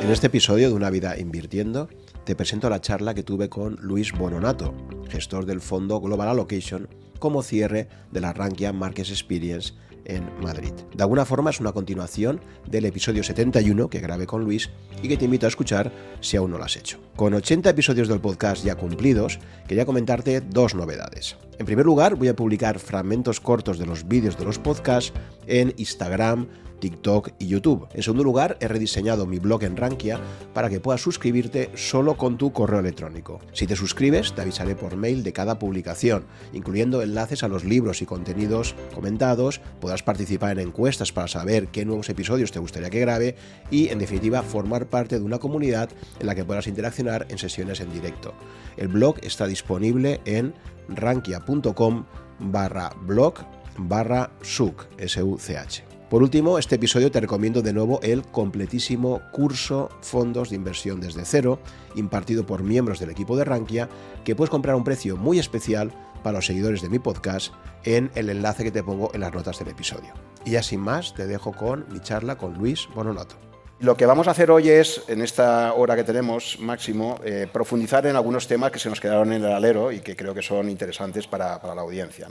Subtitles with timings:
[0.00, 1.88] En este episodio de Una vida invirtiendo,
[2.24, 4.74] te presento la charla que tuve con Luis Bononato,
[5.08, 6.88] gestor del fondo Global Allocation,
[7.18, 10.72] como cierre de la Rankia Markets Experience en Madrid.
[10.94, 14.70] De alguna forma es una continuación del episodio 71 que grabé con Luis
[15.02, 16.98] y que te invito a escuchar si aún no lo has hecho.
[17.16, 21.36] Con 80 episodios del podcast ya cumplidos, quería comentarte dos novedades.
[21.58, 25.12] En primer lugar, voy a publicar fragmentos cortos de los vídeos de los podcasts
[25.46, 26.48] en Instagram,
[26.80, 27.88] TikTok y YouTube.
[27.94, 30.20] En segundo lugar, he rediseñado mi blog en Rankia
[30.52, 33.40] para que puedas suscribirte solo con tu correo electrónico.
[33.52, 38.02] Si te suscribes, te avisaré por mail de cada publicación, incluyendo enlaces a los libros
[38.02, 43.00] y contenidos comentados, podrás participar en encuestas para saber qué nuevos episodios te gustaría que
[43.00, 43.36] grabe
[43.70, 47.80] y, en definitiva, formar parte de una comunidad en la que podrás interaccionar en sesiones
[47.80, 48.34] en directo.
[48.76, 50.52] El blog está disponible en
[50.88, 52.04] rankia.com
[52.40, 53.34] barra blog
[53.78, 55.82] barra such.
[56.10, 61.24] Por último, este episodio te recomiendo de nuevo el completísimo curso Fondos de Inversión desde
[61.24, 61.58] cero,
[61.96, 63.88] impartido por miembros del equipo de Rankia,
[64.22, 67.52] que puedes comprar a un precio muy especial para los seguidores de mi podcast
[67.84, 70.12] en el enlace que te pongo en las notas del episodio.
[70.44, 73.53] Y ya sin más, te dejo con mi charla con Luis Bononato.
[73.84, 78.06] Lo que vamos a hacer hoy es, en esta hora que tenemos máximo, eh, profundizar
[78.06, 80.70] en algunos temas que se nos quedaron en el alero y que creo que son
[80.70, 82.26] interesantes para, la audiencia.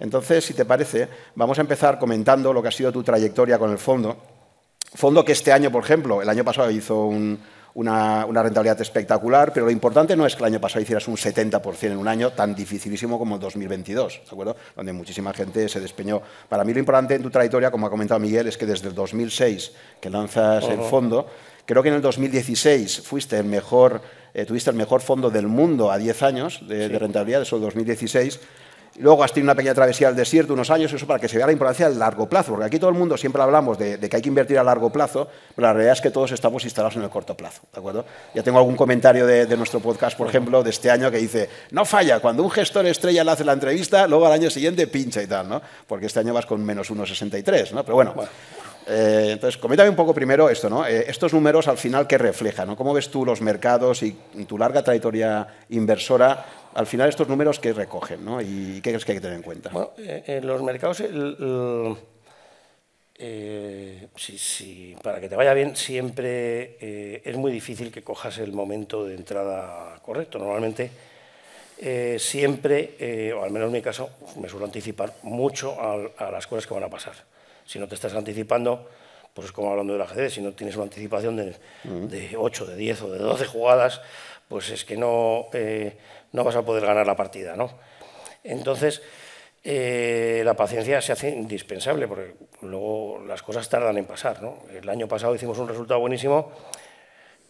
[0.00, 3.70] Entonces, si te parece, vamos a empezar comentando lo que ha sido tu trayectoria con
[3.70, 4.16] el fondo.
[4.96, 7.06] Fondo que este año, por ejemplo, el año pasado hizo
[7.74, 11.90] una, rentabilidad espectacular, pero lo importante no es que el año pasado hicieras un 70%
[11.90, 14.56] en un año tan dificilísimo como el 2022, ¿de acuerdo?
[14.76, 16.22] Donde muchísima gente se despeñó.
[16.48, 18.94] Para mí lo importante en tu trayectoria, como ha comentado Miguel, es que desde el
[18.94, 21.26] 2006 que lanzas el fondo,
[21.66, 24.00] creo que en el 2016 fuiste el mejor,
[24.32, 27.62] eh, tuviste el mejor fondo del mundo a 10 años de, de rentabilidad, eso el
[27.62, 28.40] 2016.
[28.96, 31.46] Luego has tenido una pequeña travesía al desierto, unos años, eso para que se vea
[31.46, 34.22] la importancia del largo plazo, porque aquí todo el mundo siempre hablamos de, que hay
[34.22, 37.10] que invertir a largo plazo, pero la realidad es que todos estamos instalados en el
[37.10, 38.04] corto plazo, ¿de acuerdo?
[38.34, 41.84] Ya tengo algún comentario de, nuestro podcast, por ejemplo, de este año que dice, no
[41.84, 45.26] falla, cuando un gestor estrella le hace la entrevista, luego al año siguiente pincha y
[45.26, 45.60] tal, ¿no?
[45.86, 47.82] Porque este año vas con menos 1,63, ¿no?
[47.82, 48.14] Pero bueno,
[48.86, 50.86] eh, entonces, coméntame un poco primero esto, ¿no?
[50.86, 52.68] Eh, estos números al final, ¿qué reflejan?
[52.68, 52.76] ¿no?
[52.76, 54.12] ¿Cómo ves tú los mercados y
[54.46, 58.40] tu larga trayectoria inversora al final estos números que recogen ¿no?
[58.40, 59.70] y qué crees que hay que tener en cuenta.
[59.70, 61.02] Bueno, eh, los mercados,
[63.16, 64.08] eh,
[65.02, 70.00] para que te vaya bien, siempre es muy difícil que cojas el momento de entrada
[70.02, 70.38] correcto.
[70.38, 70.90] Normalmente,
[72.18, 76.74] siempre, o al menos en mi caso, me suelo anticipar mucho a, las cosas que
[76.74, 77.14] van a pasar.
[77.66, 78.88] Si no te estás anticipando,
[79.34, 82.76] pues es como hablando del ajedrez, si no tienes una anticipación de, de 8, de
[82.76, 84.00] 10 o de 12 jugadas,
[84.48, 85.96] pues es que no, eh,
[86.32, 87.56] no vas a poder ganar la partida.
[87.56, 87.70] ¿no?
[88.44, 89.02] Entonces,
[89.64, 94.42] eh, la paciencia se hace indispensable, porque luego las cosas tardan en pasar.
[94.42, 94.62] ¿no?
[94.70, 96.52] El año pasado hicimos un resultado buenísimo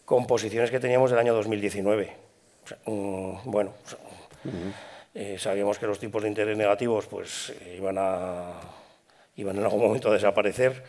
[0.05, 2.13] con posiciones que teníamos del año 2019.
[2.85, 3.73] Mm, bueno,
[5.13, 8.53] eh, sabíamos que los tipos de interés negativos pues, iban, a,
[9.37, 10.83] iban en algún momento a desaparecer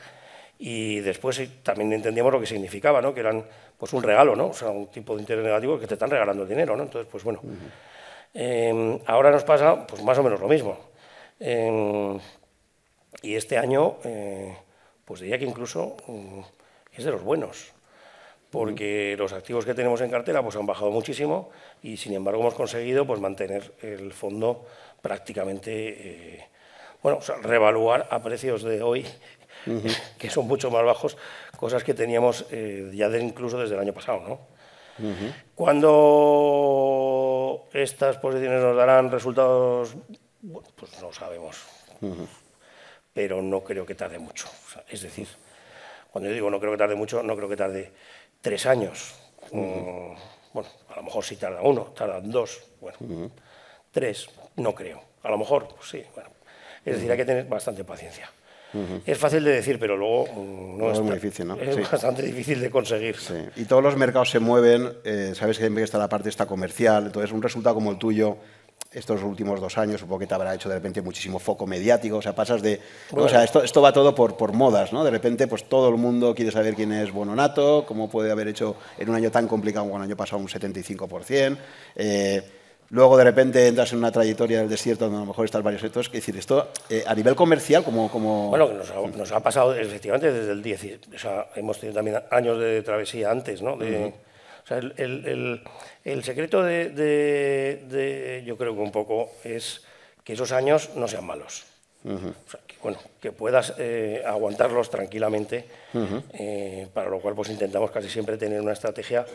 [0.59, 3.13] y después también entendíamos lo que significaba, ¿no?
[3.13, 3.45] que eran
[3.79, 4.49] pues un regalo, ¿no?
[4.49, 6.77] o sea, un tipo de interés negativo que te están regalando el dinero.
[6.77, 6.85] ¿no?
[6.85, 7.41] Entonces, pues bueno,
[8.33, 10.79] em, ahora nos pasa pues más o menos lo mismo.
[11.39, 12.19] Em,
[13.23, 14.57] y este año, eh,
[15.05, 16.41] pues diría que incluso mm,
[16.97, 17.73] es de los buenos,
[18.51, 21.51] porque los activos que tenemos en cartera pues han bajado muchísimo
[21.83, 24.65] y sin embargo hemos conseguido pues mantener el fondo
[25.03, 26.47] prácticamente, eh,
[27.07, 29.07] bueno, o sea, revaluar a precios de hoy
[30.19, 31.17] que son mucho más bajos,
[31.57, 34.27] cosas que teníamos eh, ya incluso desde el año pasado.
[34.27, 34.41] ¿no?
[35.55, 35.93] Cuando
[37.73, 39.95] estas posiciones nos darán resultados,
[40.75, 41.65] pues no sabemos,
[43.13, 44.49] pero no creo que tarde mucho.
[44.89, 45.29] es decir,
[46.11, 47.93] cuando yo digo no creo que tarde mucho, no creo que tarde
[48.41, 49.15] tres años.
[49.53, 50.11] Mm,
[50.53, 53.31] bueno, a lo mejor sí tarda uno, tardan dos, bueno,
[53.93, 55.01] tres, no creo.
[55.23, 56.36] A lo mejor, pues sí, bueno.
[56.87, 58.31] Es decir, hay que tener bastante paciencia.
[59.07, 61.55] Es fácil de decir, pero luego mm, no, es, muy difícil, ¿no?
[61.61, 63.17] Es bastante difícil de conseguir.
[63.57, 67.07] Y todos los mercados se mueven, eh, sabes que siempre está la parte esta comercial,
[67.07, 68.37] entonces un resultado como el tuyo
[68.93, 72.23] estos últimos dos años, supongo que te habrá hecho de repente muchísimo foco mediático, o
[72.23, 72.81] sea, pasas de...
[73.13, 75.05] O sea, esto, esto va todo por, por modas, ¿no?
[75.05, 78.77] De repente, pues todo el mundo quiere saber quién es Bononato, cómo puede haber hecho
[78.97, 81.59] en un año tan complicado como el año pasado un 75%.
[81.97, 82.43] Eh,
[82.91, 85.83] Luego de repente entras en una trayectoria del desierto donde a lo mejor estás varios
[85.83, 86.07] sectores.
[86.07, 88.49] Es decir, esto eh, a nivel comercial, como, como...
[88.51, 88.71] Bueno,
[89.17, 91.01] nos ha, pasado efectivamente desde el 10.
[91.15, 93.77] O sea, hemos tenido también años de travesía antes, ¿no?
[93.77, 94.15] De,
[94.65, 95.63] o sea, el, el,
[96.05, 99.83] el, secreto de, de, yo creo que un poco es
[100.25, 101.65] que esos años no sean malos.
[102.07, 105.65] O sea, que, bueno, que puedas eh, aguantarlos tranquilamente,
[106.35, 109.27] eh, para lo cual pues intentamos casi siempre tener una estrategia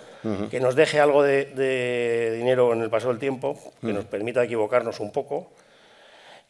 [0.50, 5.00] que nos deje algo de, dinero en el paso del tiempo, que nos permita equivocarnos
[5.00, 5.52] un poco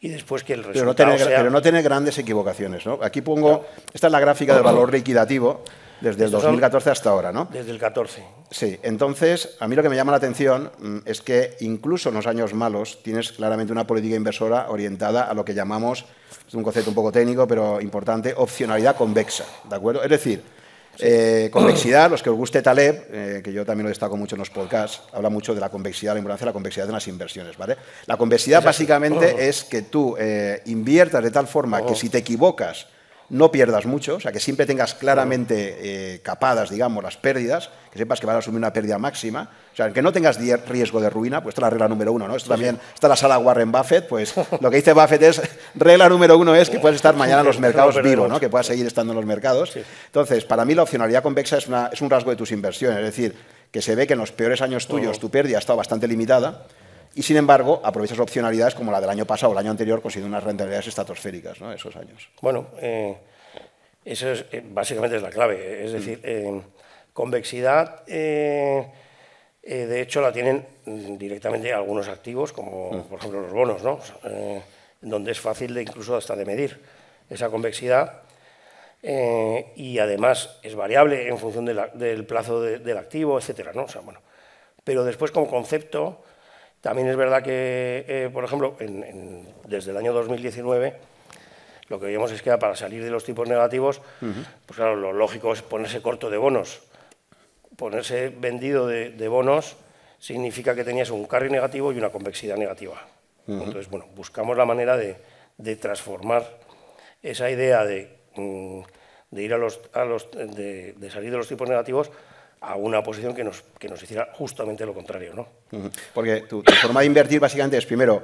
[0.00, 1.38] y después que el resultado pero no sea...
[1.38, 2.98] Pero no tener grandes equivocaciones, ¿no?
[3.02, 5.62] Aquí pongo, esta es la gráfica del valor liquidativo
[6.02, 7.48] desde el 2014 hasta ahora, ¿no?
[7.50, 8.22] Desde el 14.
[8.50, 12.16] Sí, entonces, a mí lo que me llama la atención mm, es que incluso en
[12.16, 16.04] los años malos tienes claramente una política inversora orientada a lo que llamamos,
[16.46, 20.02] es un concepto un poco técnico, pero importante, opcionalidad convexa, ¿de acuerdo?
[20.02, 20.42] Es decir,
[20.98, 24.40] eh, convexidad, los que os guste Taleb, eh, que yo también lo destaco mucho en
[24.40, 27.56] los podcasts, habla mucho de la convexidad, la importancia de la convexidad en las inversiones.
[27.56, 27.76] ¿vale?
[28.06, 32.86] La convexidad básicamente es que tú eh, inviertas de tal forma que si te equivocas
[33.32, 37.98] no pierdas mucho, o sea, que siempre tengas claramente eh, capadas, digamos, las pérdidas, que
[37.98, 40.38] sepas que vas a asumir una pérdida máxima, o sea, que no tengas
[40.68, 42.36] riesgo de ruina, pues esta es la regla número uno, ¿no?
[42.36, 45.42] Esto también está la sala Warren Buffett, pues lo que dice Buffett es,
[45.74, 48.38] regla número uno es que puedes estar mañana en los mercados vivo, ¿no?
[48.38, 49.78] Que puedas seguir estando en los mercados.
[50.06, 53.04] Entonces, para mí la opcionalidad convexa es, una, es un rasgo de tus inversiones, es
[53.04, 53.34] decir,
[53.70, 56.66] que se ve que en los peores años tuyos tu pérdida ha estado bastante limitada,
[57.14, 60.34] y sin embargo, aprovechas opcionalidades como la del año pasado o el año anterior, consiguiendo
[60.34, 61.72] unas rentabilidades estratosféricas, ¿no?
[61.72, 62.28] Esos años.
[62.40, 63.16] Bueno, eh,
[64.04, 65.84] eso es, eh, básicamente es la clave.
[65.84, 66.62] Es decir, eh,
[67.12, 70.66] convexidad, de hecho, la tienen
[71.18, 74.00] directamente algunos activos, como por ejemplo los bonos, ¿no?
[75.00, 76.80] donde es fácil de incluso hasta de medir
[77.28, 78.22] esa convexidad.
[79.02, 83.84] y además es variable en función del plazo del activo, etcétera, ¿no?
[83.84, 84.20] O sea, bueno.
[84.84, 86.24] Pero después, como concepto,
[86.82, 88.76] también es verdad que, eh, por ejemplo,
[89.68, 90.94] desde el año 2019,
[91.88, 95.52] lo que veíamos es que para salir de los tipos negativos, pues claro, lo lógico
[95.52, 96.82] es ponerse corto de bonos.
[97.76, 99.76] Ponerse vendido de, bonos
[100.18, 103.00] significa que tenías un carry negativo y una convexidad negativa.
[103.46, 106.58] Entonces, bueno, buscamos la manera de, transformar
[107.22, 108.80] esa idea de, mm,
[109.38, 109.80] ir a los,
[110.32, 112.10] de, salir de los tipos negativos
[112.62, 115.34] a una posición que nos, que nos hiciera justamente lo contrario.
[115.34, 115.48] ¿no?
[116.14, 118.22] Porque tu, forma de invertir básicamente es, primero,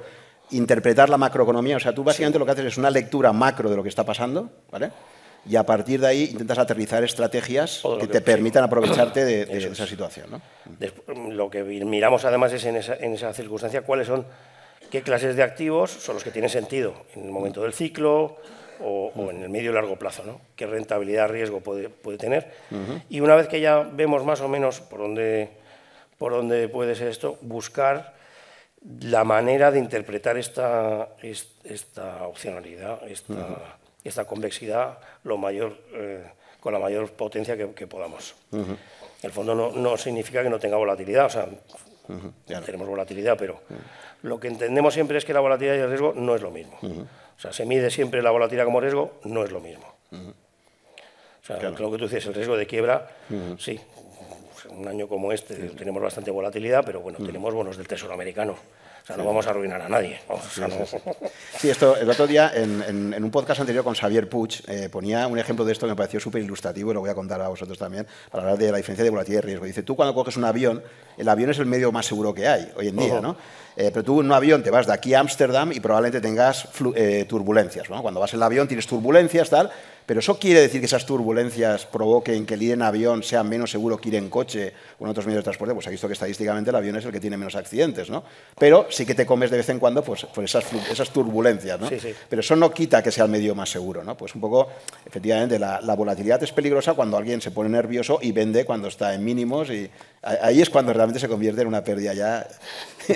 [0.50, 1.76] interpretar la macroeconomía.
[1.76, 4.04] O sea, tú básicamente lo que haces es una lectura macro de lo que está
[4.04, 4.90] pasando, ¿vale?
[5.46, 10.30] Y a partir de ahí intentas aterrizar estrategias que, te permitan aprovecharte de, esa situación.
[10.30, 10.40] ¿no?
[11.30, 14.26] lo que miramos además es en esa, en esa circunstancia cuáles son,
[14.90, 18.36] qué clases de activos son los que tienen sentido en el momento del ciclo,
[18.80, 20.40] o, en el medio y largo plazo, ¿no?
[20.56, 22.52] qué rentabilidad, riesgo puede, puede tener.
[23.08, 25.50] Y una vez que ya vemos más o menos por dónde,
[26.18, 28.14] por dónde puede ser esto, buscar
[29.00, 31.08] la manera de interpretar esta,
[31.64, 36.24] esta opcionalidad, esta, esta convexidad lo mayor, eh,
[36.60, 38.34] con la mayor potencia que, podamos.
[39.22, 41.48] El fondo no, no, significa que no tenga volatilidad, o sea,
[42.64, 43.60] tenemos volatilidad, pero
[44.22, 46.78] lo que entendemos siempre es que la volatilidad y el riesgo no es lo mismo.
[47.38, 49.86] O sea, se mide siempre la volatilidad como riesgo, no es lo mismo.
[50.10, 53.08] O sea, lo que tú dices, el riesgo de quiebra,
[53.58, 53.80] sí,
[54.70, 58.52] un año como este tenemos bastante volatilidad, pero bueno, tenemos bonos del Tesoro americano.
[58.52, 60.20] O sea, no vamos a arruinar a nadie.
[61.58, 65.38] sí, esto, el otro día, en, un podcast anterior con Xavier Puig, eh, ponía un
[65.38, 67.78] ejemplo de esto que me pareció súper ilustrativo y lo voy a contar a vosotros
[67.78, 69.64] también, para hablar de la diferencia de volatilidad y riesgo.
[69.64, 70.82] Dice, tú cuando coges un avión,
[71.16, 73.36] el avión es el medio más seguro que hay hoy en día, ¿no?
[73.80, 76.66] Eh, pero tú en un avión te vas de aquí a Ámsterdam y probablemente tengas
[76.96, 77.88] eh, turbulencias.
[77.88, 78.02] ¿no?
[78.02, 79.70] Cuando vas en el avión tienes turbulencias, tal,
[80.04, 83.70] pero eso quiere decir que esas turbulencias provoquen que el ir en avión sea menos
[83.70, 85.74] seguro que ir en coche o en otros medios de transporte.
[85.74, 88.24] Pues ha visto que estadísticamente el avión es el que tiene menos accidentes, ¿no?
[88.58, 91.88] Pero sí que te comes de vez en cuando pues, por esas, esas turbulencias, ¿no?
[92.28, 94.16] Pero eso no quita que sea el medio más seguro, ¿no?
[94.16, 94.70] Pues un poco,
[95.06, 99.14] efectivamente, la, la volatilidad es peligrosa cuando alguien se pone nervioso y vende cuando está
[99.14, 99.90] en mínimos y
[100.22, 102.48] ahí es cuando realmente se convierte en una pérdida ya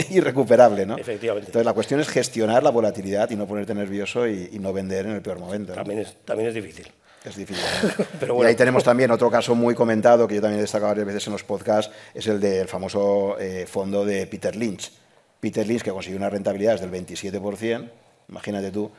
[0.10, 0.51] irrecuperable,
[0.86, 0.96] ¿no?
[0.96, 1.48] Efectivamente.
[1.48, 5.12] Entonces la cuestión es gestionar la volatilidad y no ponerte nervioso y, no vender en
[5.12, 5.72] el peor momento.
[5.72, 6.86] También, es, también es difícil.
[7.24, 7.64] Es difícil.
[8.20, 8.48] Pero bueno.
[8.48, 11.26] Y ahí tenemos también otro caso muy comentado que yo también he destacado varias veces
[11.26, 14.92] en los podcasts, es el del famoso eh, fondo de Peter Lynch.
[15.40, 17.90] Peter Lynch que consiguió una rentabilidad del 27%,
[18.28, 18.90] imagínate tú,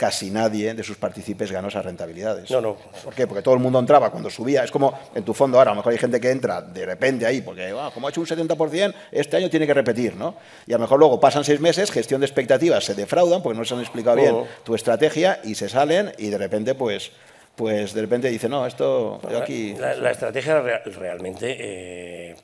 [0.00, 2.50] casi nadie de sus partícipes ganó esas rentabilidades.
[2.50, 2.74] No, no.
[3.04, 3.26] ¿Por qué?
[3.26, 4.64] Porque todo el mundo entraba cuando subía.
[4.64, 7.26] Es como en tu fondo ahora, a lo mejor hay gente que entra de repente
[7.26, 10.36] ahí, porque ah, como ha hecho un 70%, este año tiene que repetir, ¿no?
[10.66, 13.64] Y a lo mejor luego pasan seis meses, gestión de expectativas, se defraudan porque no
[13.66, 14.46] se han explicado bien oh.
[14.64, 17.12] tu estrategia y se salen y de repente, pues,
[17.54, 19.74] pues de repente dice, no, esto yo aquí...
[19.74, 21.56] La, estrategia realmente...
[21.58, 22.36] Eh,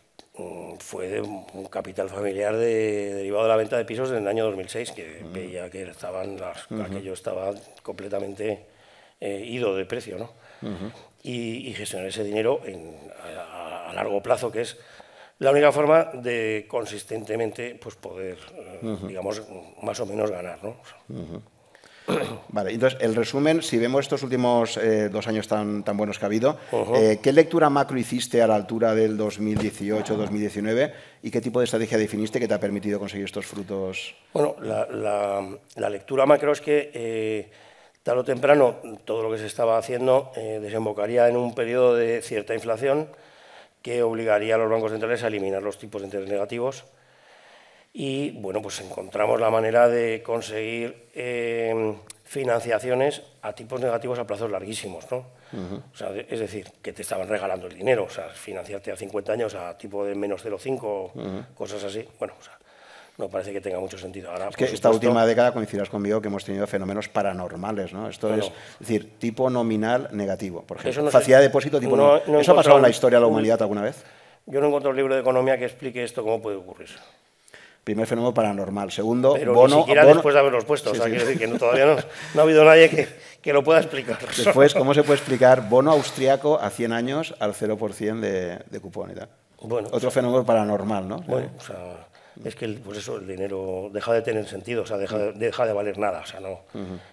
[0.78, 4.93] fue de un capital familiar derivado de la venta de pisos en el año 2006,
[4.93, 8.66] que veía que estaban las, aquello estaba completamente
[9.21, 10.31] eh, ido de precio, ¿no?
[11.23, 12.61] y, gestionar ese dinero
[13.52, 14.76] a, largo plazo, que es
[15.38, 19.43] la única forma de consistentemente pues, poder, eh, digamos,
[19.83, 20.76] más o menos ganar, ¿no?
[22.49, 26.25] Vale, entonces, el resumen, si vemos estos últimos eh, dos años tan, tan buenos que
[26.25, 26.59] ha habido,
[26.95, 31.99] eh, ¿qué lectura macro hiciste a la altura del 2018-2019 y qué tipo de estrategia
[31.99, 34.15] definiste que te ha permitido conseguir estos frutos?
[34.33, 37.51] Bueno, la, lectura macro es que eh,
[38.03, 42.55] tarde o temprano todo lo que se estaba haciendo desembocaría en un periodo de cierta
[42.55, 43.09] inflación
[43.83, 46.85] que obligaría a los bancos centrales a eliminar los tipos de interés negativos
[47.99, 54.50] y bueno, pues encontramos la manera de conseguir em, financiaciones a tipos negativos a plazos
[54.50, 55.25] larguísimos, ¿no?
[55.57, 59.33] o sea, es decir, que te estaban regalando el dinero, o sea, financiarte a 50
[59.33, 62.59] años a tipo de menos 0,5, cosas así, bueno, o sea,
[63.17, 64.31] no parece que tenga mucho sentido.
[64.31, 68.11] Ahora, es que esta última década coincidirás conmigo que hemos tenido fenómenos paranormales, ¿no?
[68.11, 71.11] Esto es, decir, tipo nominal negativo, por ejemplo.
[71.11, 73.81] Facilidad de depósito tipo no, ¿Eso ha pasado en la historia de la humanidad alguna
[73.81, 74.05] vez?
[74.45, 76.91] Yo no encuentro un libro de economía que explique esto, cómo puede ocurrir.
[77.87, 78.90] Primer fenómeno paranormal.
[78.90, 79.76] Segundo, Pero bono.
[79.76, 80.90] Ni siquiera después de haberlos puesto.
[80.90, 83.07] o sea, quiero decir que todavía no, ha habido nadie que,
[83.40, 84.19] que, lo pueda explicar.
[84.37, 89.12] Después, ¿cómo se puede explicar bono austriaco a 100 años al 0% de, de cupón
[89.12, 89.28] y tal?
[89.62, 91.19] Bueno, Otro fenómeno paranormal, ¿no?
[91.28, 92.09] Bueno, o sea,
[92.45, 95.33] es que el, pues eso, el dinero deja de tener sentido, o sea, deja de,
[95.33, 96.21] deja de valer nada.
[96.21, 96.61] O sea, no.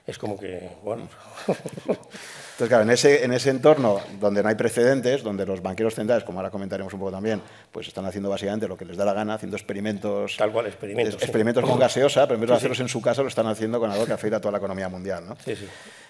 [0.05, 1.07] Es como que, bueno.
[1.47, 6.23] Entonces, claro, en ese, en ese entorno donde no hay precedentes, donde los banqueros centrales,
[6.23, 9.13] como ahora comentaremos un poco también, pues están haciendo básicamente lo que les da la
[9.13, 10.35] gana, haciendo experimentos.
[10.37, 11.21] Tal cual, experimentos.
[11.21, 13.89] experimentos con gaseosa, pero en vez de hacerlos en su casa, lo están haciendo con
[13.89, 15.25] algo que afecta a toda la economía mundial.
[15.27, 15.37] ¿no?
[15.43, 15.67] Sí, sí.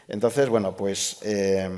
[0.07, 1.19] Entonces, bueno, pues.
[1.23, 1.69] Eh,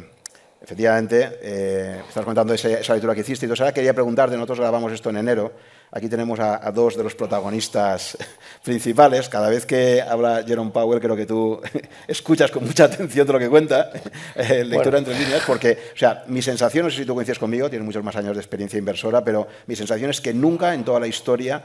[0.65, 3.45] efectivamente, eh, estás contando esa lectura que hiciste.
[3.45, 5.53] Entonces, ahora quería preguntarte, nosotros grabamos esto en enero,
[5.95, 8.17] Aquí tenemos a, dos de los protagonistas
[8.65, 9.29] principales.
[9.29, 11.61] Cada vez que habla Jerome Powell, creo que tú
[12.09, 13.91] escuchas con mucha atención de lo que cuenta,
[14.35, 17.69] eh, lectura entre líneas, porque, o sea, mi sensación, no sé si tú coincides conmigo,
[17.69, 20.99] tienes muchos más años de experiencia inversora, pero mi sensación es que nunca en toda
[20.99, 21.63] la historia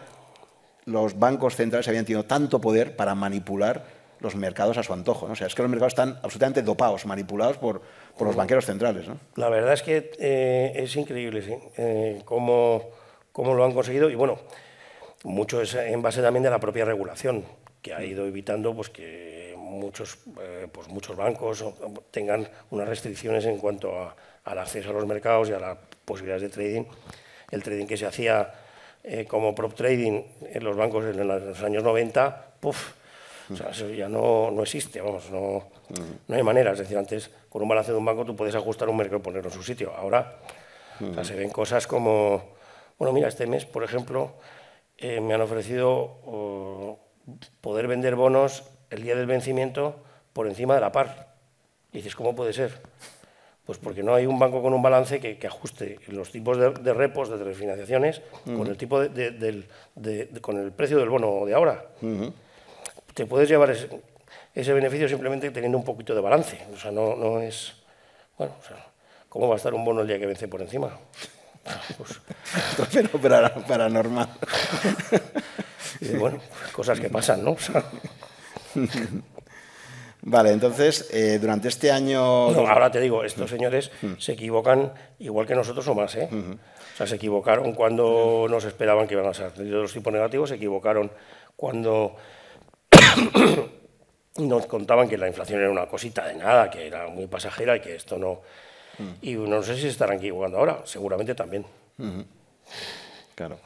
[0.84, 3.84] los bancos centrales habían tenido tanto poder para manipular
[4.20, 5.26] los mercados a su antojo.
[5.26, 5.32] ¿no?
[5.32, 7.82] O sea, es que los mercados están absolutamente dopados, manipulados por,
[8.16, 9.08] por los banqueros centrales.
[9.08, 9.18] ¿no?
[9.34, 12.22] La verdad es que eh, es increíble, sí, eh,
[13.32, 14.38] cómo lo han conseguido y bueno,
[15.24, 17.44] mucho es en base también de la propia regulación,
[17.82, 21.64] que ha ido evitando pues, que muchos, eh, pues, muchos bancos
[22.10, 24.12] tengan unas restricciones en cuanto
[24.44, 26.84] al acceso a los mercados y a las posibilidades de trading.
[27.50, 28.52] El trading que se hacía
[29.02, 30.22] eh, como prop trading
[30.52, 32.92] en los bancos en los años 90, puff,
[33.52, 35.64] o sea, eso ya no, no existe, vamos, no,
[36.28, 36.72] no, hay manera.
[36.72, 39.22] Es decir, antes con un balance de un banco tú puedes ajustar un mercado y
[39.22, 39.92] ponerlo en su sitio.
[39.96, 40.36] Ahora
[41.22, 42.59] se ven cosas como
[43.00, 44.34] bueno, mira, este mes, por ejemplo,
[44.98, 46.98] eh, me han ofrecido
[47.62, 49.96] poder vender bonos el día del vencimiento
[50.34, 51.32] por encima de la par.
[51.92, 52.82] Y dices, ¿cómo puede ser?
[53.64, 57.30] Pues porque no hay un banco con un balance que, ajuste los tipos de, repos,
[57.30, 59.64] de refinanciaciones, con el tipo de,
[60.42, 61.82] con el precio del bono de ahora.
[63.14, 66.66] Te puedes llevar ese, beneficio simplemente teniendo un poquito de balance.
[66.74, 67.72] O sea, no, no es.
[68.36, 68.76] Bueno, o sea,
[69.30, 70.98] ¿cómo va a estar un bono el día que vence por encima?
[72.92, 73.10] Pero
[73.66, 74.28] paranormal.
[76.18, 76.40] bueno,
[76.72, 77.56] cosas que pasan, ¿no?
[80.22, 82.20] Vale, entonces, eh, durante este año...
[82.20, 84.18] ahora te digo, estos señores mm.
[84.18, 86.28] se equivocan igual que nosotros o más, ¿eh?
[86.30, 90.56] O sea, se equivocaron cuando nos esperaban que iban a ser los tipos negativos, se
[90.56, 91.10] equivocaron
[91.56, 92.16] cuando
[94.36, 97.80] nos contaban que la inflación era una cosita de nada, que era muy pasajera y
[97.80, 98.42] que esto no,
[99.22, 101.64] Y no sé si se estarán equivocando ahora, seguramente también.
[103.34, 103.58] Claro.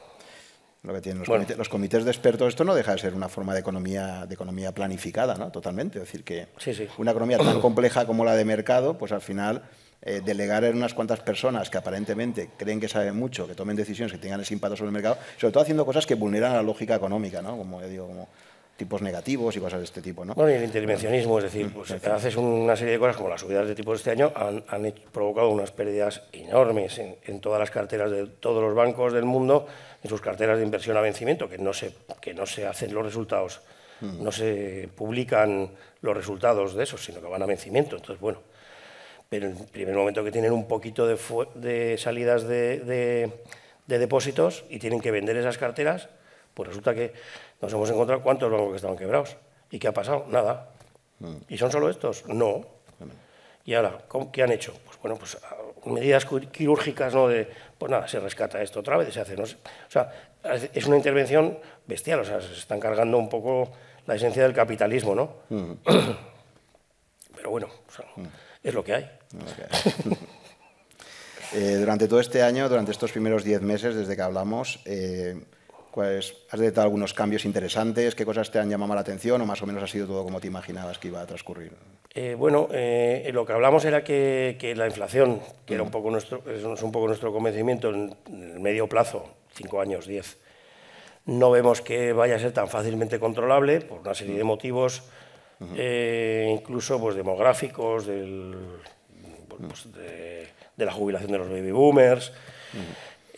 [0.83, 1.23] Lo que tienen
[1.57, 4.71] los, comités, de expertos, esto no deja de ser una forma de economía, de economía
[4.71, 5.51] planificada, ¿no?
[5.51, 5.97] Totalmente.
[5.97, 6.47] Es decir, que
[6.99, 9.63] una economía tan compleja como la de mercado, pues al final
[10.03, 14.11] eh, delegar en unas cuantas personas que aparentemente creen que saben mucho, que tomen decisiones
[14.11, 16.93] que tengan ese impacto sobre el mercado, sobre todo haciendo cosas que vulneran la lógica
[16.93, 17.57] económica, ¿no?
[17.57, 18.27] Como digo, como
[18.75, 20.25] tipos negativos y cosas de este tipo.
[20.25, 20.33] ¿no?
[20.33, 23.67] Bueno, y el intervencionismo, es decir, pues, haces una serie de cosas como las subidas
[23.67, 28.61] de tipos este año han, provocado unas pérdidas enormes en, todas las carteras de todos
[28.61, 29.67] los bancos del mundo,
[30.03, 33.05] en sus carteras de inversión a vencimiento, que no se, que no se hacen los
[33.05, 33.61] resultados,
[34.01, 37.95] no se publican los resultados de eso, sino que van a vencimiento.
[37.95, 38.41] Entonces, bueno,
[39.29, 41.17] pero en el primer momento que tienen un poquito de,
[41.55, 43.31] de salidas de,
[43.87, 46.09] de depósitos y tienen que vender esas carteras,
[46.53, 47.13] pues resulta que
[47.65, 49.37] nos hemos encontrado cuántos bancos que estaban quebrados.
[49.71, 50.25] ¿Y qué ha pasado?
[50.29, 50.69] Nada.
[51.19, 51.35] Mm.
[51.49, 52.25] ¿Y son solo estos?
[52.27, 52.61] No.
[53.65, 53.97] ¿Y ahora
[54.31, 54.73] qué han hecho?
[54.85, 57.27] Pues bueno, pues ah, medidas quirúrgicas, ¿no?
[57.27, 59.55] De, pues nada, se rescata esto otra vez, se hace, no sé.
[59.87, 60.11] O sea,
[60.71, 61.57] es una intervención
[61.87, 63.71] bestial, o sea, se están cargando un poco
[64.05, 65.37] la esencia del capitalismo, ¿no?
[65.49, 65.71] Mm.
[67.35, 67.67] Pero bueno,
[68.17, 68.25] mm.
[68.63, 69.11] es lo que hay.
[71.53, 75.41] Eh, durante todo este año, durante estos primeros diez meses, desde que hablamos, eh,
[75.95, 78.15] Pues, ¿Has detectado algunos cambios interesantes?
[78.15, 80.41] ¿Qué cosas te han llamado la atención o más o menos ha sido todo como
[80.41, 81.71] te imaginabas que iba a transcurrir?
[82.13, 86.43] Eh, bueno, eh, lo que hablamos era que, la inflación, que era un poco nuestro,
[86.51, 90.37] es un poco nuestro convencimiento en el medio plazo, cinco años, diez,
[91.27, 95.01] no vemos que vaya a ser tan fácilmente controlable por una serie de motivos,
[95.77, 98.53] eh, incluso pues, demográficos, del,
[99.47, 102.33] pues, de, la jubilación de los baby boomers.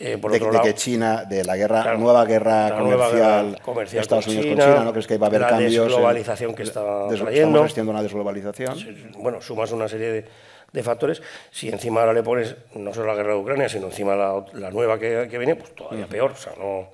[0.00, 4.28] Eh, por de, otro lado, que China, de la guerra, nueva guerra comercial, comercial Estados
[4.28, 5.74] Unidos con China, ¿no crees que va a haber la cambios?
[5.74, 7.64] La desglobalización que está trayendo.
[7.64, 8.78] Estamos una desglobalización.
[9.18, 10.24] Bueno, sumas una serie
[10.72, 11.20] de, factores.
[11.50, 15.00] Si encima ahora le pones no solo la guerra de Ucrania, sino encima la, nueva
[15.00, 16.30] que, viene, pues todavía peor.
[16.30, 16.90] O sea, no,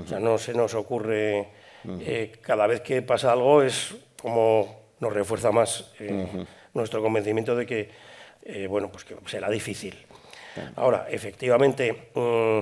[0.00, 1.48] o sea, no se nos ocurre.
[2.00, 6.26] Eh, cada vez que pasa algo es como nos refuerza más eh,
[6.72, 7.90] nuestro convencimiento de que,
[8.68, 10.07] bueno, pues que será difícil.
[10.76, 12.60] Ahora, efectivamente, mm,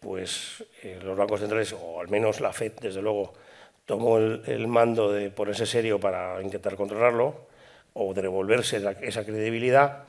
[0.00, 3.34] pues eh, los bancos centrales, o al menos la FED, desde luego,
[3.84, 7.48] tomó el, mando de ponerse serio para intentar controlarlo
[7.94, 10.04] o de devolverse esa credibilidad.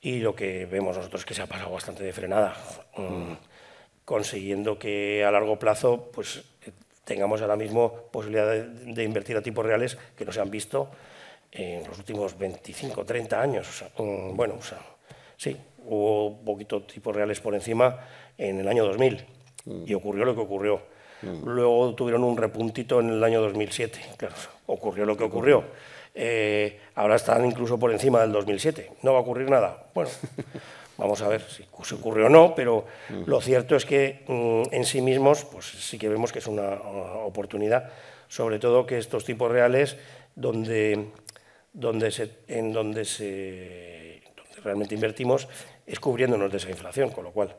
[0.00, 2.56] Y lo que vemos nosotros es que se ha pasado bastante de frenada,
[2.96, 3.32] mm,
[4.04, 6.42] consiguiendo que a largo plazo pues,
[7.04, 10.90] tengamos ahora mismo posibilidad de, invertir a tipos reales que no se han visto
[11.50, 13.84] en los últimos 25, 30 años.
[13.98, 14.58] Mm, bueno,
[15.36, 15.56] sí,
[15.86, 17.98] hubo poquito tipos reales por encima
[18.38, 19.24] en el año 2000
[19.64, 19.84] mm.
[19.86, 20.82] y ocurrió lo que ocurrió.
[21.22, 21.48] Mm.
[21.48, 24.34] Luego tuvieron un repuntito en el año 2007, claro,
[24.66, 25.64] ocurrió lo que ocurrió.
[26.14, 28.90] Eh, ahora están incluso por encima del 2007.
[29.02, 29.86] ¿No va a ocurrir nada?
[29.94, 30.10] Bueno,
[30.98, 33.22] vamos a ver si se ocurrió o no, pero mm.
[33.26, 36.74] lo cierto es que en sí mismos pues sí que vemos que es una,
[37.24, 37.90] oportunidad,
[38.28, 39.96] sobre todo que estos tipos reales
[40.34, 41.08] donde,
[41.72, 44.22] donde se, en donde se
[44.62, 45.48] realmente invertimos
[45.86, 47.56] es cubriéndonos de esa inflación, con lo cual,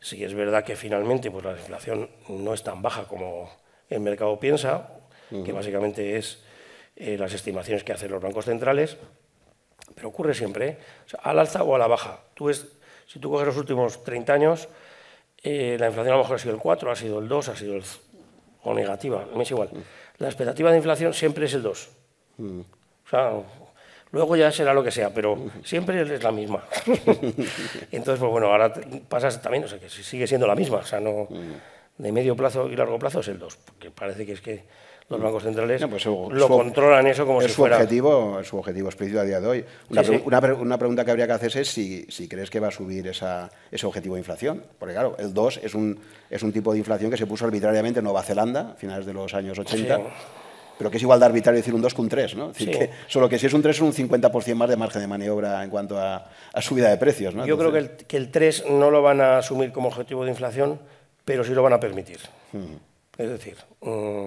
[0.00, 3.50] si es verdad que finalmente pues, la inflación no es tan baja como
[3.88, 4.90] el mercado piensa,
[5.44, 6.42] que básicamente es
[6.96, 8.98] eh, las estimaciones que hacen los bancos centrales,
[9.94, 10.78] pero ocurre siempre, ¿eh?
[11.22, 12.20] al alza o a la baja.
[12.34, 12.66] Tú ves,
[13.06, 14.68] si tú coges los últimos 30 años,
[15.42, 17.56] eh, la inflación a lo mejor ha sido el 4, ha sido el 2, ha
[17.56, 17.84] sido el,
[18.62, 19.70] o negativa, me es igual.
[20.18, 21.90] La expectativa de inflación siempre es el 2.
[22.38, 23.32] O sea,
[24.12, 26.62] Luego ya será lo que sea, pero siempre es la misma.
[27.90, 28.72] Entonces, pues bueno, ahora
[29.08, 31.28] pasa también, o sea, que sigue siendo la misma, o sea, no
[31.98, 34.64] de medio plazo y largo plazo es el 2, porque parece que es que
[35.08, 37.76] los bancos centrales pues lo controlan eso como si su fuera...
[37.76, 39.64] Objetivo, es su objetivo explícito a día de hoy.
[39.90, 43.06] Una, una, pregunta que habría que hacerse es si, si crees que va a subir
[43.08, 44.62] esa, ese objetivo de inflación.
[44.78, 45.98] Porque claro, el 2 es un,
[46.30, 49.12] es un tipo de inflación que se puso arbitrariamente en Nueva Zelanda a finales de
[49.12, 50.00] los años 80
[50.82, 52.52] pero que es igual de arbitrario decir un 2 que un 3, ¿no?
[53.06, 55.70] solo que si es un 3 es un 50% más de margen de maniobra en
[55.70, 56.28] cuanto a,
[56.60, 57.46] subida de precios, ¿no?
[57.46, 60.32] Yo creo que el, que el, 3 no lo van a asumir como objetivo de
[60.32, 60.80] inflación,
[61.24, 62.18] pero sí lo van a permitir.
[63.16, 64.26] Es decir, mm,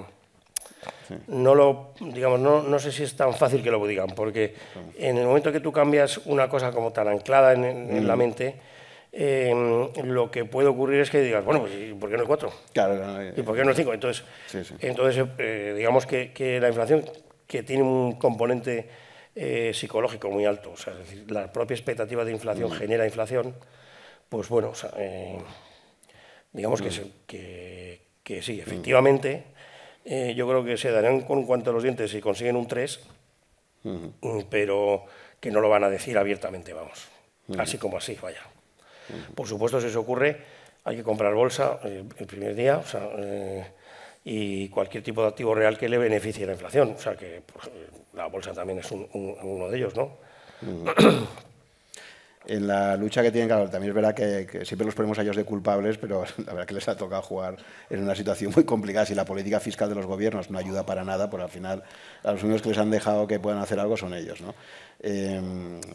[1.27, 4.55] no lo, digamos, no, no, sé si es tan fácil que lo digan, porque
[4.97, 8.55] en el momento que tú cambias una cosa como tan anclada en, la mente,
[9.17, 12.27] Em, lo que puede ocurrir es que digas, bueno, pues ¿y por qué no el
[12.27, 12.51] 4?
[13.37, 13.93] ¿Y por qué no el 5?
[13.93, 14.25] Entonces,
[14.81, 17.05] entonces eh, digamos que, la inflación,
[17.47, 18.89] que tiene un componente
[19.33, 22.73] eh, psicológico muy alto, o sea, es decir, la propia expectativa de inflación mm.
[22.73, 23.55] genera inflación,
[24.27, 25.37] pues bueno, eh,
[26.51, 27.11] digamos que, mm.
[27.25, 29.45] que, que, sí, efectivamente,
[30.35, 32.99] yo creo que se darán con cuanto a los dientes si consiguen un 3,
[33.83, 35.05] mm, pero
[35.39, 37.07] que no lo van a decir abiertamente, vamos,
[37.57, 38.41] así como así, vaya.
[39.33, 40.37] Por supuesto, si eso ocurre,
[40.83, 42.81] hay que comprar bolsa eh, el primer día
[43.17, 43.65] eh,
[44.23, 46.93] y cualquier tipo de activo real que le beneficie la inflación.
[46.95, 47.69] O sea que pues,
[48.13, 50.17] la bolsa también es uno de ellos, ¿no?
[52.47, 55.35] en la lucha que tienen, claro, también es verdad que, siempre los ponemos a ellos
[55.35, 57.57] de culpables, pero la verdad que les ha tocado jugar
[57.89, 59.05] en una situación muy complicada.
[59.05, 61.83] Si la política fiscal de los gobiernos no ayuda para nada, pues al final
[62.23, 64.41] a los únicos que les han dejado que puedan hacer algo son ellos.
[64.41, 64.53] ¿no?
[64.99, 65.41] Eh,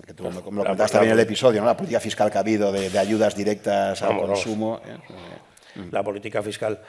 [0.06, 1.66] que tú, como lo contaste también en el episodio, ¿no?
[1.66, 4.80] la política fiscal que ha habido de, ayudas directas al consumo.
[4.84, 5.88] ¿eh?
[5.90, 6.80] La política fiscal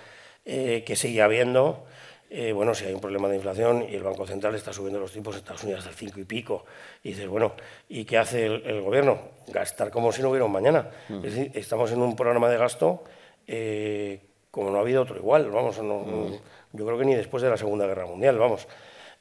[0.45, 1.85] eh, que sigue habiendo
[2.33, 5.11] eh, bueno, si hay un problema de inflación y el Banco Central está subiendo los
[5.11, 6.63] tipos en Estados Unidos hasta 5 y pico,
[7.03, 7.53] y dices, bueno,
[7.89, 9.19] ¿y qué hace el, gobierno?
[9.47, 10.89] Gastar como si no hubiera un mañana.
[11.09, 11.25] Mm.
[11.25, 13.03] Es decir, estamos en un programa de gasto
[13.47, 16.33] eh, como no ha habido otro igual, vamos, mm.
[16.73, 18.67] yo creo que ni después de la Segunda Guerra Mundial, vamos.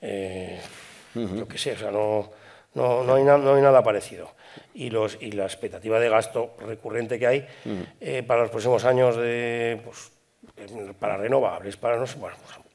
[0.01, 0.61] Eh,
[1.15, 2.31] Yo qué sé, o sea, no,
[2.75, 4.31] no, no, hay no hay nada parecido.
[4.75, 7.81] Y, los, y la expectativa de gasto recurrente que hay mm.
[8.01, 10.13] eh, para los próximos años de, pues,
[10.99, 12.70] para renovables, para no sé, bueno, pues,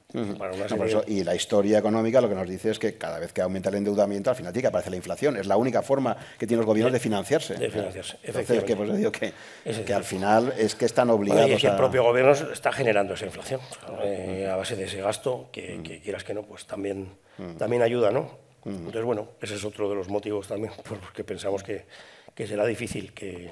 [1.08, 3.76] y la historia económica lo que nos dice es que cada vez que aumenta el
[3.76, 5.36] endeudamiento, al final tiene que aparecer la inflación.
[5.38, 7.56] Es la única forma que tienen los gobiernos de, financiarse.
[7.56, 9.34] De financiarse, Entonces, que, pues, digo que,
[9.86, 13.26] que al final es que están obligados y que el propio gobierno está generando esa
[13.26, 13.60] inflación.
[14.04, 17.10] Eh, a base de ese gasto, que, quieras que no, pues también,
[17.58, 18.46] también ayuda, ¿no?
[18.66, 21.86] Entonces, bueno, ese es otro de los motivos también por los que pensamos que,
[22.34, 23.52] que será difícil que,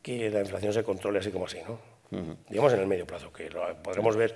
[0.00, 1.92] que la inflación se controle así como así, ¿no?
[2.50, 4.34] Digamos en el medio plazo, que lo podremos ver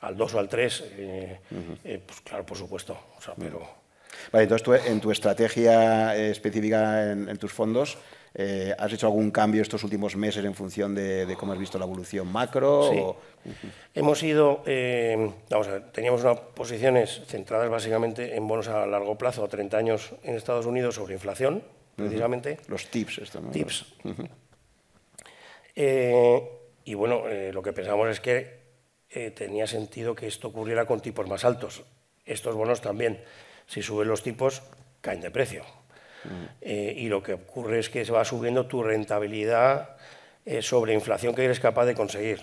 [0.00, 1.40] al 2 o al 3, eh,
[1.84, 2.98] eh, pues claro, por supuesto.
[3.38, 3.86] pero...
[4.32, 7.98] Vale, entonces tú, en tu estrategia eh, específica en, tus fondos,
[8.78, 12.26] ¿has hecho algún cambio estos últimos meses en función de, cómo has visto la evolución
[12.26, 12.90] macro?
[12.90, 13.52] Sí.
[13.94, 14.62] Hemos ido,
[15.50, 19.76] vamos a ver, teníamos unas posiciones centradas básicamente en bonos a largo plazo, a 30
[19.76, 21.62] años en Estados Unidos sobre inflación,
[21.94, 22.58] precisamente.
[22.68, 23.50] Los tips, esto, ¿no?
[23.50, 23.84] Tips.
[26.84, 28.55] y bueno, lo que pensamos es que
[29.16, 31.84] eh, tenía sentido que esto ocurriera con tipos más altos.
[32.26, 33.24] Estos bonos también,
[33.66, 34.60] si suben los tipos,
[35.00, 35.64] caen de precio.
[36.24, 36.28] Mm.
[36.60, 39.96] Eh, y lo que ocurre es que se va subiendo tu rentabilidad
[40.44, 42.42] eh, sobre inflación que eres capaz de conseguir,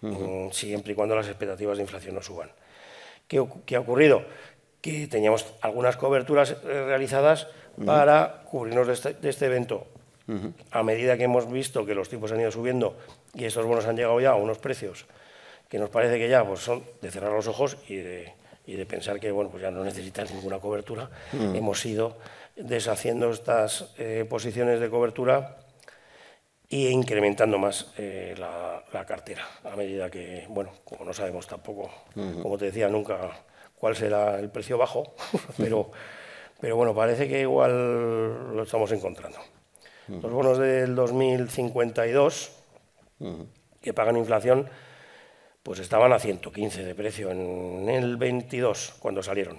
[0.00, 2.50] mm, siempre y cuando las expectativas de inflación no suban.
[3.28, 4.24] ¿Qué, ha ocurrido?
[4.80, 7.46] Que teníamos algunas coberturas realizadas
[7.86, 9.86] para cubrirnos de este, de este evento.
[10.72, 12.96] A medida que hemos visto que los tipos han ido subiendo
[13.32, 15.06] y estos bonos han llegado ya a unos precios
[15.70, 18.34] que nos parece que ya pues, son de cerrar los ojos y de,
[18.66, 21.08] y de pensar que bueno, pues ya no necesitan ninguna cobertura.
[21.32, 21.54] Mm.
[21.54, 22.18] Hemos ido
[22.56, 25.58] deshaciendo estas eh, posiciones de cobertura
[26.68, 32.58] e incrementando más eh, la, cartera, a medida que, bueno, como no sabemos tampoco, como
[32.58, 33.30] te decía, nunca
[33.76, 35.14] cuál será el precio bajo,
[35.56, 35.90] pero,
[36.60, 39.38] pero bueno, parece que igual lo estamos encontrando.
[40.06, 42.52] Los bonos del 2052,
[43.80, 44.68] que pagan inflación,
[45.62, 49.58] pues estaban a 115 de precio en el 22 cuando salieron.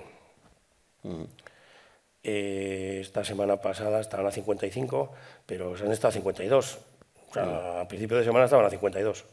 [2.24, 5.12] Eh, esta semana pasada estaban a 55,
[5.46, 6.80] pero se han estado a 52.
[7.30, 9.26] O sea, a principio de semana estaban a 52.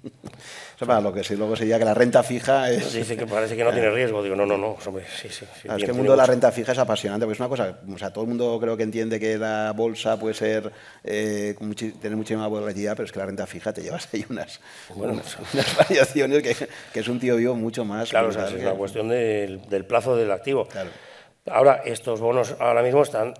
[1.02, 2.92] lo que sí, luego sería que la renta fija es...
[2.92, 4.22] Dice que parece que no tiene riesgo.
[4.22, 4.76] Digo, no, no, no.
[4.80, 7.48] sí, sí, es que el mundo de la renta fija es apasionante, porque es una
[7.48, 10.72] cosa, o sea, todo el mundo creo que entiende que la bolsa puede ser,
[11.04, 11.54] eh,
[12.00, 14.60] tener muchísima volatilidad, pero es que la renta fija te llevas ahí unas,
[14.94, 15.36] unas,
[15.78, 16.56] variaciones que,
[16.92, 18.10] que, es un tío vivo mucho más.
[18.10, 20.66] Claro, o sea, es una cuestión del, del, plazo del activo.
[20.66, 20.90] Claro.
[21.46, 23.34] Ahora, estos bonos ahora mismo están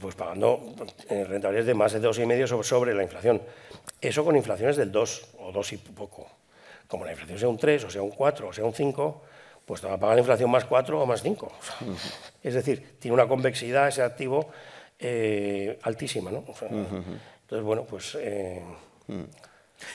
[0.00, 0.74] pues pagando
[1.08, 3.42] eh, rentabilidades de más de 2,5 sobre, sobre la inflación.
[4.00, 6.26] Eso con inflaciones del 2 o 2 y poco.
[6.86, 9.22] Como la inflación sea un 3 o sea un 4 o sea un 5,
[9.66, 11.52] pues te va a pagar la inflación más 4 o más 5.
[12.42, 14.48] Es decir, tiene una convexidad ese activo
[14.98, 16.30] eh, altísima.
[16.30, 16.38] ¿no?
[16.38, 18.16] Entonces, bueno, pues...
[18.20, 18.62] Eh,
[19.08, 19.22] mm.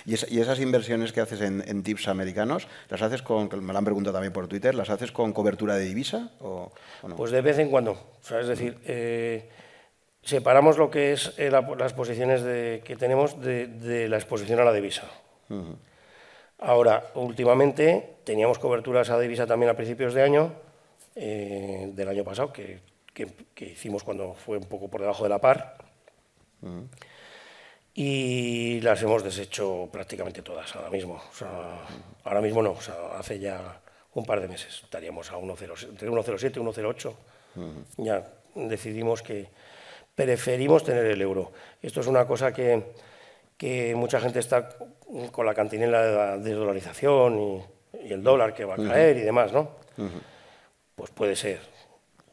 [0.06, 4.14] ¿Y, esas inversiones que haces en, tips americanos, las haces con, me lo han preguntado
[4.14, 6.72] también por Twitter, ¿las haces con cobertura de divisa o,
[7.06, 7.16] no?
[7.18, 7.98] Pues de vez en cuando.
[8.40, 9.50] es decir, eh,
[10.24, 12.42] separamos lo que es eh, las posiciones
[12.84, 15.04] que tenemos de, la exposición a la divisa.
[16.60, 20.54] Ahora, últimamente teníamos coberturas a divisa también a principios de año,
[21.16, 22.80] eh, del año pasado, que,
[23.58, 25.78] hicimos cuando fue un poco por debajo de la par.
[27.94, 31.22] Y las hemos deshecho prácticamente todas ahora mismo.
[32.24, 32.76] ahora mismo no,
[33.18, 33.82] hace ya
[34.16, 37.14] un par de meses estaríamos a 1,07, entre 1,07 y 1,08.
[37.98, 39.50] Ya decidimos que,
[40.16, 41.52] preferimos tener el euro.
[41.82, 42.94] Esto es una cosa que,
[43.58, 44.70] que mucha gente está
[45.32, 47.64] con la cantinela de la desdolarización y,
[48.10, 49.70] el dólar que va a caer y demás, ¿no?
[50.96, 51.60] Pues puede ser,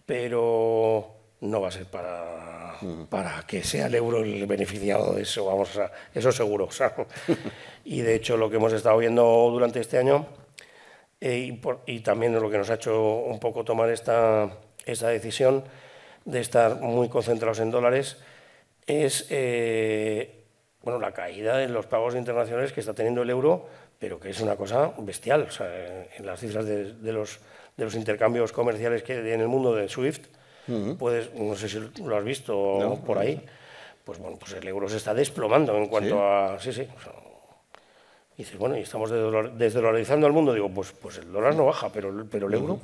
[0.07, 2.75] pero no va a ser para,
[3.09, 6.69] para que sea el euro el beneficiado de eso, vamos, a eso seguro.
[7.85, 10.27] y de hecho lo que hemos estado viendo durante este año
[11.21, 14.51] eh, y, y, también lo que nos ha hecho un poco tomar esta,
[14.87, 15.63] esta decisión
[16.25, 18.19] de estar muy concentrados en dólares
[18.87, 20.41] es eh,
[20.83, 23.67] bueno, la caída de los pagos internacionales que está teniendo el euro,
[23.99, 25.43] pero que es una cosa bestial.
[25.43, 27.39] O sea, en las cifras de, los,
[27.77, 30.27] de los intercambios comerciales que hay en el mundo de SWIFT,
[30.99, 33.45] puedes, no sé si lo has visto por ahí,
[34.05, 36.59] pues bueno, pues el euro se está desplomando en cuanto a...
[36.61, 36.87] Sí, sí.
[38.37, 40.55] y dices, bueno, y estamos desdolarizando al mundo.
[40.55, 42.81] Digo, pues, pues el dólar no baja, pero, pero el euro,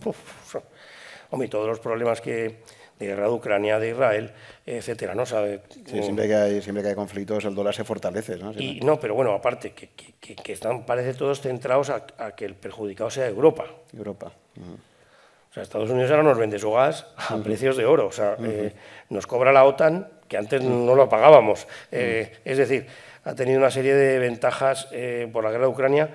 [1.31, 2.61] hombre, todos los problemas que,
[2.99, 4.33] de guerra de Ucrania, de Israel,
[4.65, 5.27] etcétera, ¿no?
[5.27, 5.61] ¿Sabe?
[5.87, 8.53] siempre, que hay, siempre que hay conflictos el dólar se fortalece, ¿no?
[8.53, 13.11] y, no, pero bueno, aparte, que, que, están, parece todos centrados a, que el perjudicado
[13.11, 13.67] sea Europa.
[13.97, 14.33] Europa.
[15.51, 18.07] O sea, Estados Unidos ahora nos vende su gas a precios de oro.
[18.07, 18.73] O sea, eh,
[19.11, 21.67] nos cobra la OTAN, que antes no lo pagábamos.
[21.91, 22.87] Eh, es decir,
[23.25, 26.11] ha tenido una serie de ventajas eh, por la guerra de Ucrania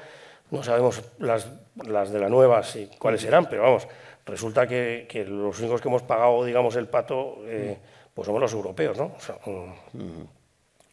[0.51, 1.47] no sabemos las,
[1.85, 3.87] las de la nueva si, cuáles serán, pero vamos,
[4.31, 7.77] resulta que, que, los únicos que hemos pagado, digamos, el pato, eh,
[8.13, 9.13] pues somos los europeos, ¿no?
[9.17, 10.25] O, sea, um,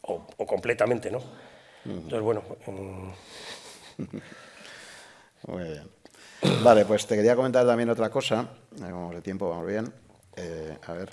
[0.01, 1.21] o, o, completamente, ¿no?
[1.85, 2.43] Entonces, bueno...
[2.67, 3.11] Um...
[5.47, 5.89] Muy bien.
[6.63, 8.45] Vale, pues te quería comentar también otra cosa.
[8.77, 9.93] Vamos de tiempo, vamos bien.
[10.35, 11.09] Eh, a ver.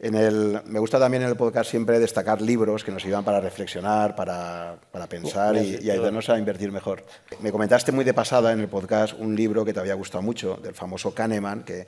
[0.00, 3.40] En el, me gusta también en el podcast siempre destacar libros que nos ayudan para
[3.40, 7.04] reflexionar, para, para pensar y, y, ayudarnos a invertir mejor.
[7.40, 10.56] Me comentaste muy de pasada en el podcast un libro que te había gustado mucho,
[10.62, 11.86] del famoso Kahneman, que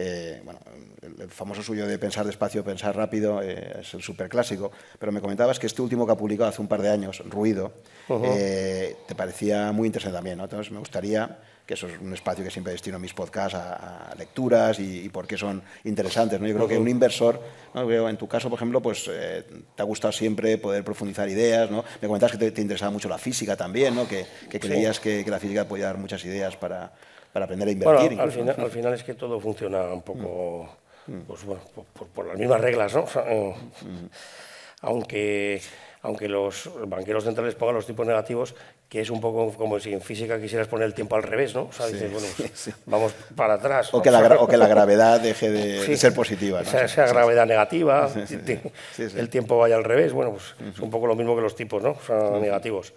[0.00, 0.60] eh, bueno,
[1.02, 5.58] el famoso suyo de pensar despacio, pensar rápido, eh, es el superclásico, pero me comentabas
[5.58, 7.72] que este último que ha publicado hace un par de años, Ruido,
[8.08, 8.34] uh -huh.
[8.36, 10.44] eh, te parecía muy interesante también, ¿no?
[10.44, 11.38] Entonces me gustaría
[11.68, 15.04] que eso es un espacio que siempre destino a mis podcasts a, a lecturas y,
[15.04, 16.40] y por qué son interesantes.
[16.40, 16.46] ¿no?
[16.46, 17.38] Yo creo que un inversor,
[17.74, 18.08] ¿no?
[18.08, 19.44] en tu caso, por ejemplo, pues eh,
[19.76, 21.70] te ha gustado siempre poder profundizar ideas.
[21.70, 21.84] ¿no?
[22.00, 24.08] Me comentabas que te, te, interesaba mucho la física también, ¿no?
[24.08, 26.90] que, que creías que, que, la física podía dar muchas ideas para,
[27.34, 28.08] para aprender a invertir.
[28.08, 30.70] Bueno, al, final, al final es que todo funciona un poco
[31.06, 31.18] mm.
[31.26, 33.02] pues, bueno, por, por, por, las mismas reglas, ¿no?
[33.02, 34.06] O sea, eh, mm.
[34.80, 35.60] Aunque
[36.02, 38.54] aunque los banqueros centrales pongan los tipos negativos,
[38.88, 41.64] que es un poco como si en física quisieras poner el tiempo al revés, ¿no?
[41.64, 42.72] O sea, sí, dices, bueno, sí.
[42.86, 43.92] vamos para atrás.
[43.92, 46.62] O, que la, o que la gravedad deje de, de ser positiva.
[46.62, 46.68] ¿no?
[46.68, 48.10] Esa, esa gravedad negativa,
[48.98, 50.72] el tiempo vaya al revés, bueno, pues uh -huh.
[50.74, 51.90] es un poco lo mismo que los tipos, ¿no?
[51.90, 52.40] O sea, uh -huh.
[52.40, 52.92] negativos.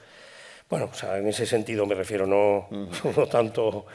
[0.70, 3.18] Bueno, o sea, en ese sentido me refiero, no, uh -huh.
[3.18, 3.86] no tanto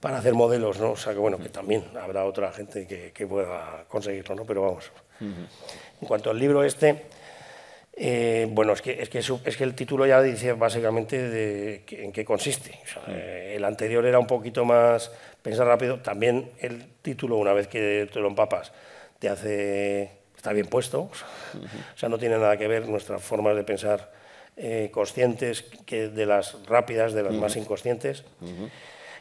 [0.00, 0.92] para hacer modelos, ¿no?
[0.92, 4.44] O sea, que bueno, que también habrá otra gente que, que pueda conseguirlo, ¿no?
[4.44, 4.90] Pero vamos.
[5.20, 7.06] En cuanto al libro este,
[7.98, 12.12] eh, bueno, es que, es, que, es que el título ya dice básicamente de, en
[12.12, 12.78] qué consiste.
[12.84, 16.00] O sea, eh, el anterior era un poquito más pensar rápido.
[16.00, 18.70] También el título, una vez que te lo empapas,
[19.18, 20.10] te hace.
[20.36, 21.08] está bien puesto.
[21.10, 21.94] O sea, uh -huh.
[21.94, 24.12] o sea no tiene nada que ver nuestras formas de pensar
[24.58, 27.40] eh, conscientes que de las rápidas, de las uh -huh.
[27.40, 28.24] más inconscientes.
[28.42, 28.70] Uh -huh.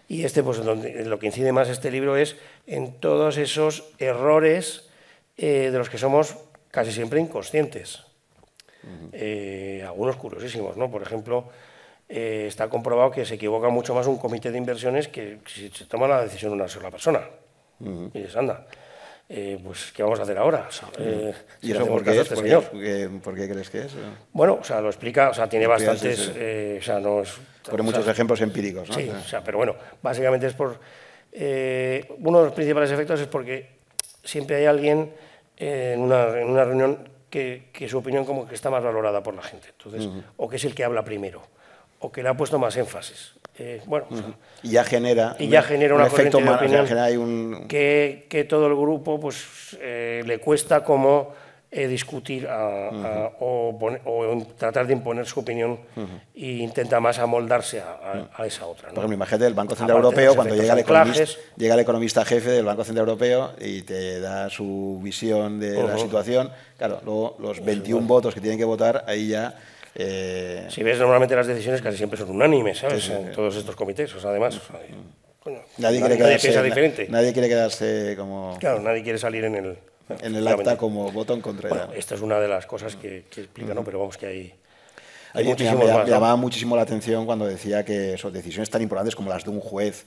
[0.09, 2.35] Y este, pues, donde, lo que incide más este libro es
[2.67, 4.89] en todos esos errores
[5.37, 6.35] eh, de los que somos
[6.71, 8.03] casi siempre inconscientes
[9.11, 10.89] eh, algunos curiosísimos, ¿no?
[10.89, 11.45] Por ejemplo,
[12.07, 15.85] eh, está comprobado que se equivoca mucho más un comité de inversiones que si se
[15.85, 17.21] toma la decisión una sola persona.
[17.79, 18.11] Uh -huh.
[18.13, 18.67] Y dices, anda,
[19.27, 20.67] eh, pues ¿qué vamos a hacer ahora?
[20.69, 21.33] O sea, -huh.
[21.61, 22.17] ¿Y eso por qué, es?
[22.17, 23.95] Este ¿Por, qué, ¿Por, qué, ¿Por, qué, crees que es?
[24.31, 26.31] Bueno, o sea, lo explica, o sea, tiene bastantes, sí, sí.
[26.35, 27.33] Eh, o sea, no es...
[27.69, 28.95] Pone muchos sea, ejemplos empíricos, ¿no?
[28.95, 30.79] Sí, o sea, pero bueno, básicamente es por...
[31.33, 33.75] Uno de los principales efectos es porque
[34.23, 35.11] siempre hay alguien
[35.57, 39.33] en una, en una reunión que, que, su opinión como que está más valorada por
[39.33, 39.69] la gente.
[39.69, 40.23] Entonces, uh -huh.
[40.37, 41.41] o que es el que habla primero,
[41.99, 43.33] o que le ha puesto más énfasis.
[43.57, 44.33] Eh, bueno, uh -huh.
[44.63, 46.85] y ya genera, y ya genera un una efecto de opinión
[47.19, 47.67] un...
[47.67, 51.33] que, que, todo el grupo pues, eh, le cuesta como
[51.71, 53.05] eh, discutir a, uh -huh.
[53.05, 55.79] a, o, o, tratar de imponer su opinión
[56.33, 58.89] e intenta más amoldarse a, a esa otra.
[58.89, 58.95] ¿no?
[58.95, 61.25] Por ejemplo, imagínate el Banco Central Europeo cuando llega el, economista,
[61.57, 65.97] llega el, economista, jefe del Banco Central Europeo y te da su visión de la
[65.97, 66.49] situación.
[66.77, 68.07] Claro, luego los 21 bueno.
[68.07, 69.55] votos que tienen que votar, ahí ya...
[69.95, 70.67] Eh...
[70.69, 73.03] Si ves, normalmente las decisiones casi siempre son unánimes, ¿sabes?
[73.03, 74.59] Sí, sí, en todos estos comités, o sea, además...
[75.39, 77.07] Coño, nadie, quiere nadie quedarse, diferente.
[77.09, 78.57] Nadie quiere quedarse como...
[78.59, 79.77] Claro, nadie quiere salir en el
[80.09, 81.69] en el acta como voto en contra.
[81.69, 83.83] Bueno, esta es una de las cosas que, que explica, ¿no?
[83.83, 84.53] pero vamos que hay...
[85.33, 88.81] hay me, me, me, más, llamaba muchísimo la atención cuando decía que son decisiones tan
[88.81, 90.05] importantes como las de un juez,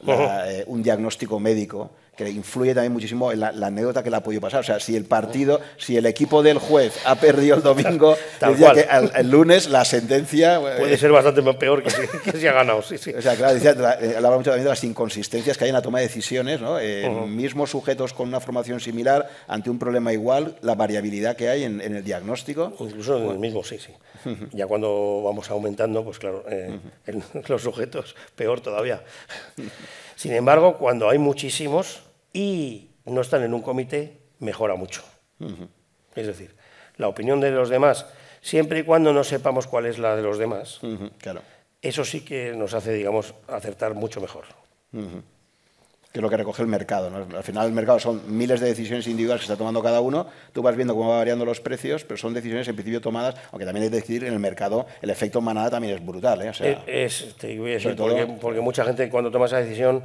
[0.00, 0.48] la, uh -huh.
[0.48, 4.22] eh, un diagnóstico médico, que influye también muchísimo en la, la, anécdota que le ha
[4.22, 4.60] podido pasar.
[4.60, 8.72] O sea, si el partido, si el equipo del juez ha perdido el domingo, decía
[8.72, 10.60] que el, el, lunes la sentencia...
[10.60, 13.12] Puede eh, ser bastante peor que si, que si ha ganado, sí, sí.
[13.12, 15.82] O sea, claro, decía, eh, hablaba mucho también de las inconsistencias que hay en la
[15.82, 16.78] toma de decisiones, ¿no?
[16.78, 17.26] Eh, uh -huh.
[17.26, 21.80] Mismos sujetos con una formación similar, ante un problema igual, la variabilidad que hay en,
[21.80, 22.72] en el diagnóstico.
[22.78, 23.92] Incluso en el mismo, sí, sí.
[24.24, 24.48] Uh -huh.
[24.52, 27.48] Ya cuando vamos aumentando, pues claro, eh, uh -huh.
[27.48, 29.02] los sujetos, peor todavía.
[30.16, 32.03] Sin embargo, cuando hay muchísimos
[32.34, 35.02] y no están en un comité, mejora mucho.
[35.40, 35.68] Uh -huh.
[36.14, 36.54] Es decir,
[36.98, 38.06] la opinión de los demás,
[38.42, 41.40] siempre y cuando no sepamos cuál es la de los demás, uh -huh, claro.
[41.80, 44.44] eso sí que nos hace, digamos, acertar mucho mejor.
[44.92, 45.22] Uh -huh.
[46.12, 47.10] Que es lo que recoge el mercado.
[47.10, 47.36] ¿no?
[47.36, 50.28] Al final, el mercado son miles de decisiones individuales que está tomando cada uno.
[50.52, 53.64] Tú vas viendo cómo va variando los precios, pero son decisiones en principio tomadas, aunque
[53.64, 56.40] también hay que decir, en el mercado el efecto manada también es brutal.
[56.42, 56.50] ¿eh?
[56.50, 58.38] O sea, es, te voy a decir, porque, todo...
[58.38, 60.04] porque mucha gente cuando toma esa decisión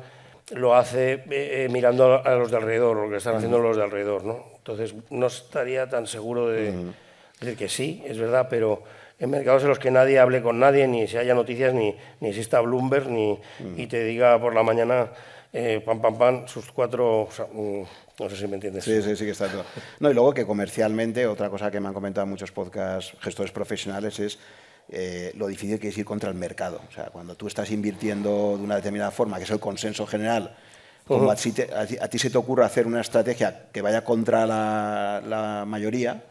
[0.52, 3.68] lo hace eh, eh, mirando a los de alrededor, lo que están haciendo uh -huh.
[3.68, 4.46] los de alrededor, ¿no?
[4.58, 6.70] Entonces, no estaría tan seguro de...
[6.70, 6.94] Uh -huh.
[7.40, 8.84] decir, que sí, es verdad, pero
[9.20, 12.30] en mercados en los que nadie hable con nadie, ni se haya noticias, ni, ni
[12.30, 13.80] exista Bloomberg, ni, uh -huh.
[13.80, 15.12] y te diga por la mañana,
[15.54, 17.24] eh, pam, pam, pam, sus cuatro...
[17.24, 17.84] O sea, mm,
[18.20, 18.84] no sé si me entiendes.
[18.84, 19.64] Sí, sí, sí que está todo.
[20.00, 24.20] No, y luego que comercialmente, otra cosa que me han comentado muchos podcast gestores profesionales
[24.20, 24.40] es
[24.92, 26.82] eh, lo difícil que es ir contra el mercado.
[26.90, 30.56] O sea, cuando tú estás invirtiendo de una determinada forma, que es el consenso general,
[31.06, 36.24] como a, ti se te ocurre hacer una estrategia que vaya contra la, mayoría,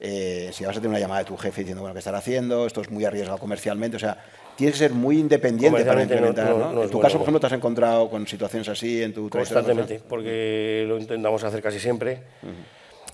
[0.00, 2.66] eh, si vas a tener una llamada de tu jefe diciendo, bueno, ¿qué estar haciendo?
[2.66, 3.96] Esto es muy arriesgado comercialmente.
[3.96, 4.18] O sea,
[4.56, 6.48] tienes que ser muy independiente para implementar.
[6.48, 10.84] en tu caso, por ejemplo, te has encontrado con situaciones así en tu Constantemente, porque
[10.86, 12.22] lo intentamos hacer casi siempre.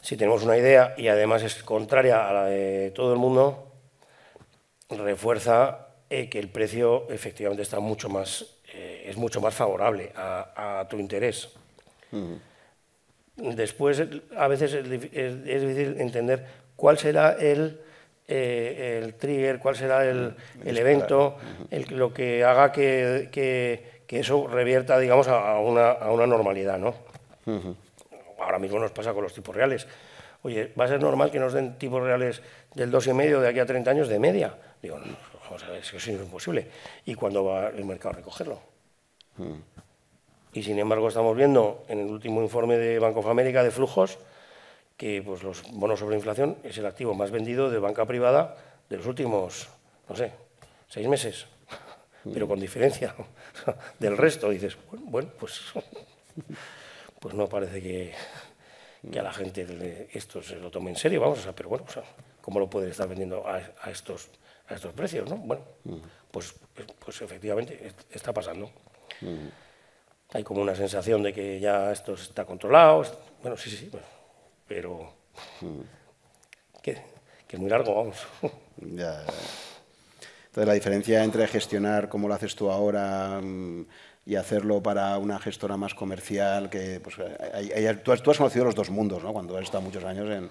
[0.00, 3.63] Si tenemos una idea y además es contraria a la de todo el mundo,
[4.90, 10.87] refuerza eh, que el precio efectivamente está mucho más, eh, es mucho más favorable a,
[10.88, 11.49] tu interés.
[13.37, 14.03] Después,
[14.37, 17.81] a veces es, difícil entender cuál será el,
[18.29, 21.37] eh, el trigger, cuál será el, el evento,
[21.70, 26.79] el, lo que haga que, que, que, eso revierta, digamos, a, una, a una, normalidad,
[26.79, 26.94] ¿no?
[28.38, 29.88] Ahora mismo nos pasa con los tipos reales.
[30.42, 32.42] Oye, ¿va a ser normal que nos den tipos reales
[32.75, 34.55] del 2,5 de aquí a 30 años de media?
[34.85, 35.16] Digo, no,
[35.47, 36.68] vamos a ver, eso es imposible.
[37.07, 38.61] ¿Y cuándo va el mercado a recogerlo?
[39.38, 39.62] Hmm.
[40.53, 44.18] Y sin embargo estamos viendo en el último informe de Banco of America de flujos
[44.99, 48.59] que pues, los bonos sobre inflación es el activo más vendido de banca privada
[48.90, 49.70] de los últimos,
[50.07, 50.33] no sé,
[50.87, 51.47] seis meses,
[52.31, 53.14] pero con diferencia
[53.99, 54.51] del resto.
[54.51, 55.62] Dices, bueno, pues,
[57.20, 58.12] pues no parece que,
[59.11, 61.87] que a la gente esto se lo tome en serio, vamos, a pero bueno,
[62.42, 64.29] ¿cómo lo pueden estar vendiendo a estos
[64.68, 65.37] a estos precios, ¿no?
[65.37, 65.62] Bueno,
[66.31, 66.55] pues,
[67.05, 68.70] pues efectivamente está pasando.
[70.33, 73.05] Hay como una sensación de que ya esto está controlado.
[73.42, 73.90] Bueno, sí, sí, sí,
[74.66, 75.12] pero
[76.83, 76.98] que,
[77.48, 78.16] es muy largo, vamos.
[78.81, 83.87] Entonces, la diferencia entre gestionar como lo haces tú ahora mm,
[84.27, 87.16] y hacerlo para una gestora más comercial, que pues,
[88.03, 89.33] tú, has, conocido los dos mundos, ¿no?
[89.33, 90.50] Cuando has estado muchos años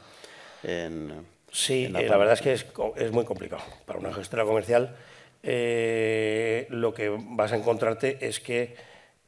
[0.64, 3.62] en Sí, la, eh, la, verdad es que es, es, muy complicado.
[3.86, 4.96] Para una gestora comercial
[5.44, 8.76] eh, lo que vas a encontrarte es que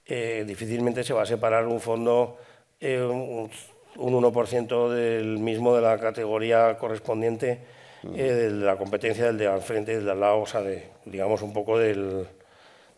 [0.07, 2.37] eh, difícilmente se va a separar un fondo
[2.81, 3.49] un,
[3.95, 7.59] 1% del mismo de la categoría correspondiente
[8.03, 11.41] de la competencia del de al frente del de al lado, o sea, de, digamos
[11.41, 12.27] un poco del,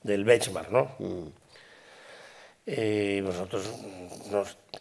[0.04, 0.92] del benchmark, ¿no?
[2.66, 3.74] nosotros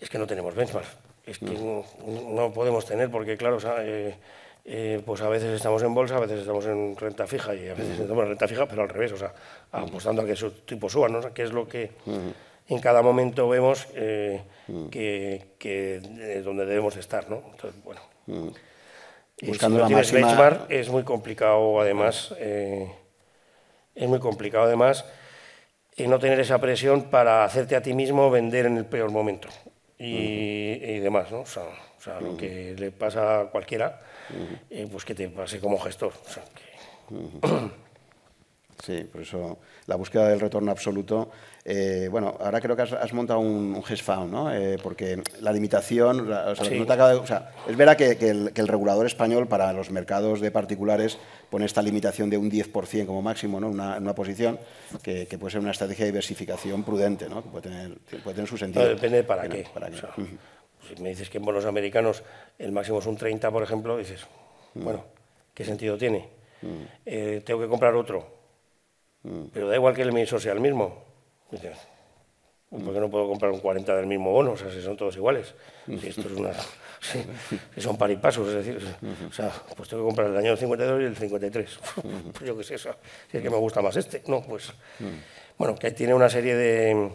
[0.00, 4.15] es que no tenemos benchmark es que no, podemos tener, porque claro, eh,
[4.65, 7.75] eh, pues a veces estamos en bolsa, a veces estamos en renta fija y a
[7.75, 9.35] veces estamos en renta fija, pero al revés, o sea,
[9.73, 11.21] apostando a que su tipo suba, ¿no?
[11.35, 11.91] que es lo que
[12.69, 14.43] en cada momento vemos eh,
[14.91, 17.43] que, que donde debemos estar, ¿no?
[17.51, 18.01] Entonces, bueno.
[19.43, 20.67] Buscando la máxima...
[20.69, 25.05] es muy complicado, además, es muy complicado, además,
[25.99, 29.49] no tener esa presión para hacerte a ti mismo vender en el peor momento
[29.98, 31.40] y, demás, ¿no?
[31.40, 34.00] O sea, o sea lo que le pasa a cualquiera,
[34.70, 36.12] eh, pues que te pase como gestor.
[36.26, 37.87] O sea, que...
[38.85, 41.30] Sí, por eso la búsqueda del retorno absoluto.
[41.68, 44.55] Eh, bueno, ahora creo que has, montado un, un found, ¿no?
[44.55, 50.40] Eh, porque la limitación, o sea, es verdad que, el, regulador español para los mercados
[50.40, 51.18] de particulares
[51.50, 53.68] pone esta limitación de un 10% como máximo, ¿no?
[53.68, 54.61] Una, una posición
[55.02, 57.42] que, puede ser una estrategia de diversificación prudente, ¿no?
[57.42, 58.87] Que puede tener, puede tener su sentido.
[58.87, 59.66] depende de para qué.
[60.87, 62.22] Si me dices que en bonos americanos
[62.61, 64.24] el máximo es un 30, por ejemplo, dices,
[64.74, 65.05] bueno,
[65.52, 66.29] ¿qué sentido tiene?
[67.05, 68.37] Eh, tengo que comprar otro
[69.26, 69.46] Mm.
[69.52, 71.05] Pero da igual que el emisor sea el mismo.
[71.50, 74.52] ¿Por qué no puedo comprar un 40 del mismo bono?
[74.52, 75.54] O sea, si son todos iguales.
[75.87, 76.52] Si esto es una.
[77.00, 78.82] Si, son paripasos, es decir.
[79.28, 81.78] O sea, pues tengo que comprar el año del 52 y el 53.
[82.32, 82.96] pues yo qué sé, eso.
[83.30, 84.22] Si es que me gusta más este.
[84.26, 84.72] No, pues.
[85.56, 87.11] Bueno, que tiene una serie de.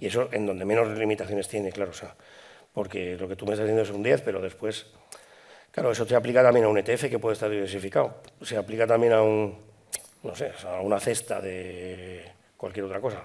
[0.00, 1.90] Y eso en donde menos limitaciones tiene, claro.
[1.90, 2.14] O sea,
[2.72, 4.86] porque lo que tú me estás diciendo es un 10, pero después.
[5.70, 8.22] Claro, eso se aplica también a un ETF que puede estar diversificado.
[8.40, 9.68] Se aplica también a un
[10.22, 13.24] no sé, a una cesta de cualquier otra cosa.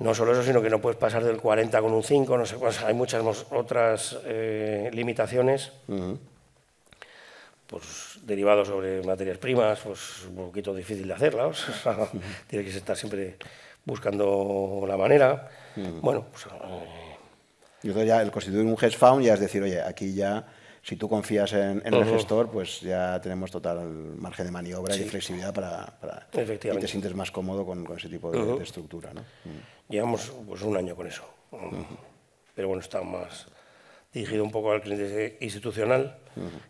[0.00, 2.56] No solo eso, sino que no puedes pasar del 40 con un 5, no sé
[2.84, 5.70] Hay muchas otras eh, limitaciones.
[7.68, 11.64] Pues derivados sobre materias primas, pues un poquito difícil de hacerlas.
[12.48, 13.36] tiene que estar siempre
[13.84, 15.48] buscando la manera.
[16.00, 16.46] Bueno, pues.
[16.46, 17.16] Eh,
[17.84, 20.44] y entonces ya el constituir un hedge fund ya es decir, oye, aquí ya
[20.84, 25.54] si tú confías en, el gestor, pues ya tenemos total margen de maniobra y flexibilidad
[25.54, 29.14] para, para y te sientes más cómodo con, ese tipo de, estructura.
[29.14, 29.22] ¿no?
[29.22, 29.92] Mm.
[29.92, 31.24] Llevamos pues, un año con eso,
[32.54, 33.46] pero bueno, está más
[34.12, 36.18] dirigido un poco al cliente institucional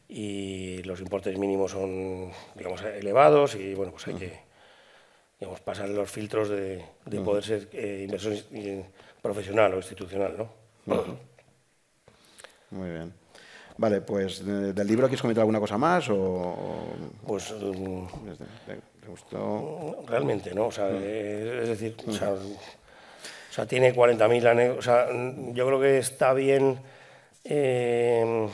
[0.08, 4.40] y los importes mínimos son, digamos, elevados y bueno, pues hay que
[5.40, 6.84] digamos, pasar los filtros de,
[7.24, 8.34] poder ser eh, inversor
[9.20, 10.48] profesional o institucional, ¿no?
[12.70, 13.23] Muy bien.
[13.76, 16.56] Vale, pues del libro quieres comentar alguna cosa más o
[17.26, 18.04] pues mm,
[19.08, 20.04] gustó?
[20.06, 21.02] realmente no, o sea, mm.
[21.62, 22.34] es decir, o sea,
[23.62, 25.08] o tiene 40.000 anécdotas, o sea,
[25.52, 26.78] yo creo que está bien
[27.44, 28.48] eh,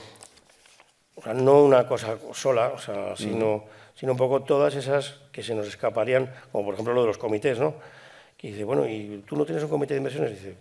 [1.21, 3.65] o sea, no una cosa sola, o sea, sino,
[3.95, 7.19] sino un poco todas esas que se nos escaparían, como por ejemplo lo de los
[7.19, 7.75] comités, ¿no?
[8.39, 10.31] Que dice, bueno, ¿y tú no tienes un comité de inversiones?
[10.31, 10.57] dice,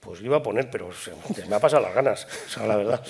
[0.00, 1.12] pues iba a poner, pero se,
[1.46, 3.02] me ha pasado las ganas, o sea, la verdad,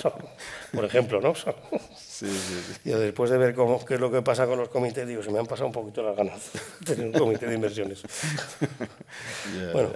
[0.74, 1.34] por ejemplo, ¿no?
[1.34, 2.91] sí, sí, sí.
[2.91, 5.30] Yo después de ver cómo, qué es lo que pasa con los comités, digo, se
[5.30, 8.03] me han pasado un poquito las ganas de tener un comité de inversiones.
[9.72, 9.91] bueno.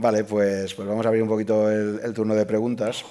[0.00, 3.04] Vale, pues, pues vamos a abrir un poquito el, turno de preguntas.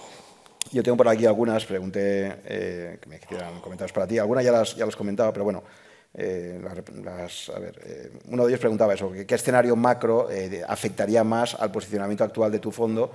[0.72, 4.18] Yo tengo por aquí algunas, pregunté eh, que me quieran comentarios para ti.
[4.18, 5.64] Algunas ya las, ya las he comentado, pero bueno,
[6.20, 11.53] eh, a ver, eh, uno de ellos preguntaba eso, ¿qué escenario macro eh, afectaría más
[11.53, 13.11] al posicionamiento actual de tu fondo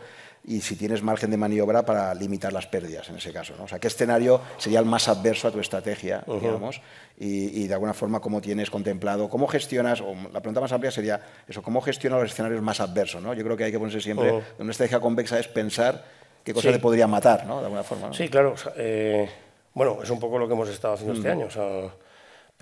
[0.46, 3.54] y si tienes margen de maniobra para limitar las pérdidas en ese caso?
[3.58, 3.64] ¿no?
[3.64, 6.80] O sea, ¿qué escenario sería el más adverso a tu estrategia, digamos?
[7.18, 11.20] Y, de alguna forma, ¿cómo tienes contemplado, cómo gestionas, o la pregunta más amplia sería
[11.48, 13.20] eso, ¿cómo gestionas los escenarios más adversos?
[13.20, 13.34] ¿no?
[13.34, 16.04] Yo creo que hay que ponerse siempre, una estrategia convexa es pensar
[16.44, 17.58] qué cosa te podría matar, ¿no?
[17.58, 18.12] De alguna forma.
[18.12, 18.54] Sí, claro.
[19.74, 21.46] bueno, es un poco lo que hemos estado haciendo este año.
[21.46, 21.90] O sea,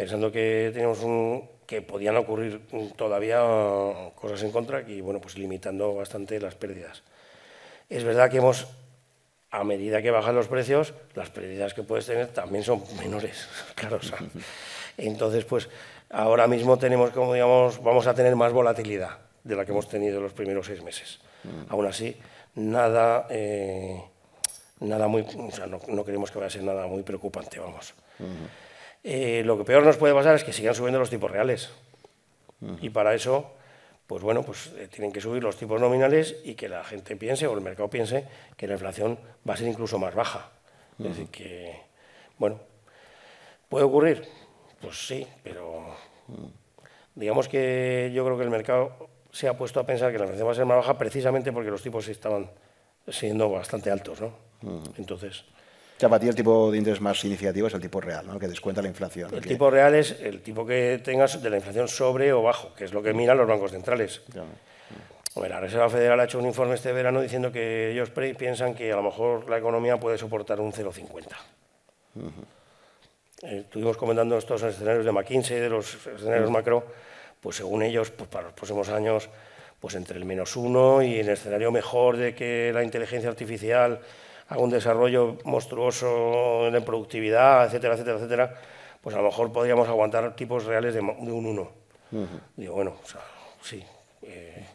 [0.01, 2.63] pensando que teníamos un, que podían ocurrir
[2.97, 3.43] todavía
[4.15, 7.03] cosas en contra y bueno, pues limitando bastante las pérdidas.
[7.91, 8.67] Es verdad que hemos,
[9.51, 14.01] a medida que bajan los precios, las pérdidas que puedes tener también son menores, claro.
[14.97, 15.69] entonces, pues
[16.09, 20.19] ahora mismo tenemos, como digamos, vamos a tener más volatilidad de la que hemos tenido
[20.19, 21.21] los primeros seis meses.
[21.45, 21.73] Mm.
[21.73, 22.17] Aún así,
[22.55, 24.03] nada, eh,
[24.81, 27.93] nada muy, o sea, no, no, queremos que vaya a ser nada muy preocupante, vamos.
[29.03, 31.71] Eh, lo que peor nos puede pasar es que sigan subiendo los tipos reales.
[32.83, 33.55] Y para eso,
[34.07, 37.47] pues bueno, pues eh, tienen que subir los tipos nominales y que la gente piense,
[37.47, 38.27] o el mercado piense,
[38.57, 40.51] que la inflación va a ser incluso más baja.
[40.99, 41.81] Es decir, que,
[42.37, 42.61] bueno,
[43.71, 44.29] ¿puede ocurrir?
[44.83, 45.95] Pues sí, pero
[47.15, 50.49] digamos que yo creo que el mercado se ha puesto a pensar que la inflación
[50.49, 52.51] va a ser más baja precisamente porque los tipos estaban
[53.09, 54.33] siendo bastante altos, ¿no?
[54.97, 55.45] Entonces,
[56.01, 58.39] sea, para ti el tipo de interés más significativo es el tipo real, ¿no?
[58.39, 59.35] que descuenta la inflación.
[59.35, 62.85] El tipo real es el tipo que tengas de la inflación sobre o bajo, que
[62.85, 64.23] es lo que miran los bancos centrales.
[65.37, 68.97] la Reserva Federal ha hecho un informe este verano diciendo que ellos piensan que a
[68.97, 71.27] lo mejor la economía puede soportar un 0,50.
[73.43, 76.87] Eh, estuvimos comentando estos escenarios de McKinsey, de los escenarios macro,
[77.43, 79.29] pues según ellos, pues para los próximos años,
[79.79, 84.01] pues entre el menos uno y el escenario mejor de que la inteligencia artificial
[84.51, 88.55] haga un desarrollo monstruoso en productividad, etcétera, etcétera, etcétera,
[89.01, 91.71] pues a lo mejor podríamos aguantar tipos reales de, un 1.
[92.57, 93.21] Digo, bueno, o sea,
[93.63, 93.83] sí,
[94.23, 94.67] eh,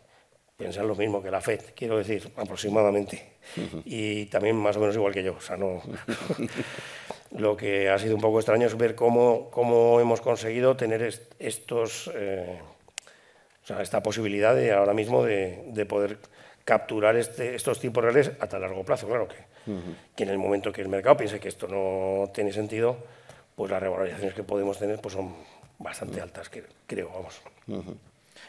[0.56, 3.34] piensan lo mismo que la FED, quiero decir, aproximadamente.
[3.84, 5.34] Y también más o menos igual que yo.
[5.34, 5.82] O sea, no...
[7.38, 11.02] lo que ha sido un poco extraño es ver cómo, cómo hemos conseguido tener
[11.38, 12.62] estos, eh,
[13.62, 16.18] o sea, esta posibilidad de ahora mismo de, de poder
[16.66, 19.08] capturar este, estos tipos reales a tan largo plazo.
[19.08, 19.36] Claro que,
[20.16, 22.98] que, en el momento que el mercado piense que esto no tiene sentido,
[23.56, 25.34] pues las revalorizaciones que podemos tener pues son
[25.78, 26.50] bastante altas,
[26.88, 27.42] creo, vamos.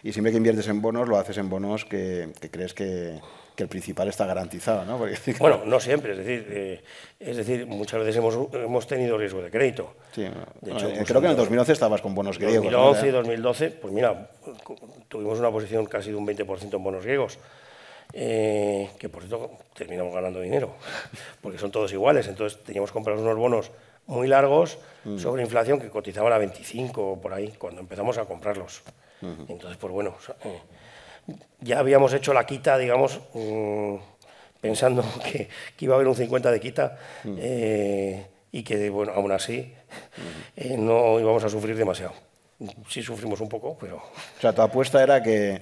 [0.02, 3.20] Y siempre que inviertes en bonos, lo haces en bonos que, crees que,
[3.56, 4.98] el principal está garantizado, ¿no?
[5.38, 6.84] bueno, no siempre, es decir, eh,
[7.18, 9.94] es decir, muchas veces hemos, hemos tenido riesgo de crédito.
[10.12, 10.26] Sí,
[10.60, 12.70] de hecho, eh, creo que en el 2011 estabas con bonos griegos.
[12.70, 14.30] 2011 y 2012, pues mira,
[15.08, 17.38] tuvimos una posición casi de un 20% en bonos griegos.
[18.12, 20.74] Eh, que por cierto terminamos ganando dinero,
[21.40, 22.26] porque son todos iguales.
[22.28, 23.70] Entonces teníamos que comprar unos bonos
[24.06, 25.18] muy largos mm.
[25.18, 28.82] sobre inflación que cotizaban a 25 o por ahí cuando empezamos a comprarlos.
[29.48, 30.60] Entonces, pues bueno, eh,
[31.60, 33.94] ya habíamos hecho la quita, digamos, mm,
[34.60, 35.48] pensando que,
[35.80, 37.36] iba a haber un 50 de quita mm.
[37.38, 39.74] eh, y que, bueno, aún así
[40.78, 42.12] no íbamos a sufrir demasiado.
[42.88, 43.96] Sí sufrimos un poco, pero...
[43.96, 45.60] O sea, tu apuesta era que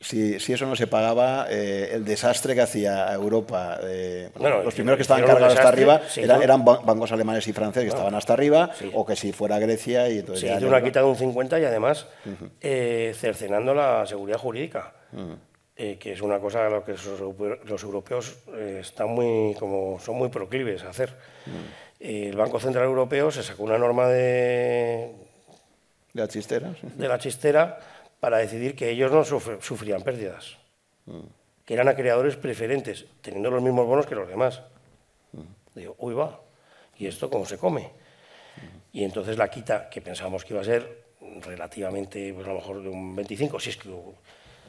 [0.00, 5.02] si, eso no se pagaba, eh, el desastre que hacía Europa, eh, los primeros que
[5.02, 9.14] estaban cargados hasta arriba eran bancos alemanes y franceses que estaban hasta arriba, o que
[9.14, 10.08] si fuera Grecia.
[10.08, 12.06] Y entonces sí, ya una quita de un 50 y además
[12.62, 14.94] eh, cercenando la seguridad jurídica,
[15.76, 20.82] que es una cosa a lo que los, europeos están muy, como, son muy proclives
[20.84, 21.14] a hacer.
[21.98, 25.12] el Banco Central Europeo se sacó una norma de.
[26.12, 26.72] De la chistera.
[26.82, 27.78] De la chistera
[28.20, 30.58] para decidir que ellos no sufrían pérdidas,
[31.64, 34.62] que eran acreedores preferentes, teniendo los mismos bonos que los demás.
[35.74, 36.40] Digo, uy, va,
[36.98, 37.90] ¿y esto cómo se come?
[38.92, 41.04] Y entonces la quita, que pensábamos que iba a ser
[41.42, 43.88] relativamente, pues a lo mejor de un 25, si es que,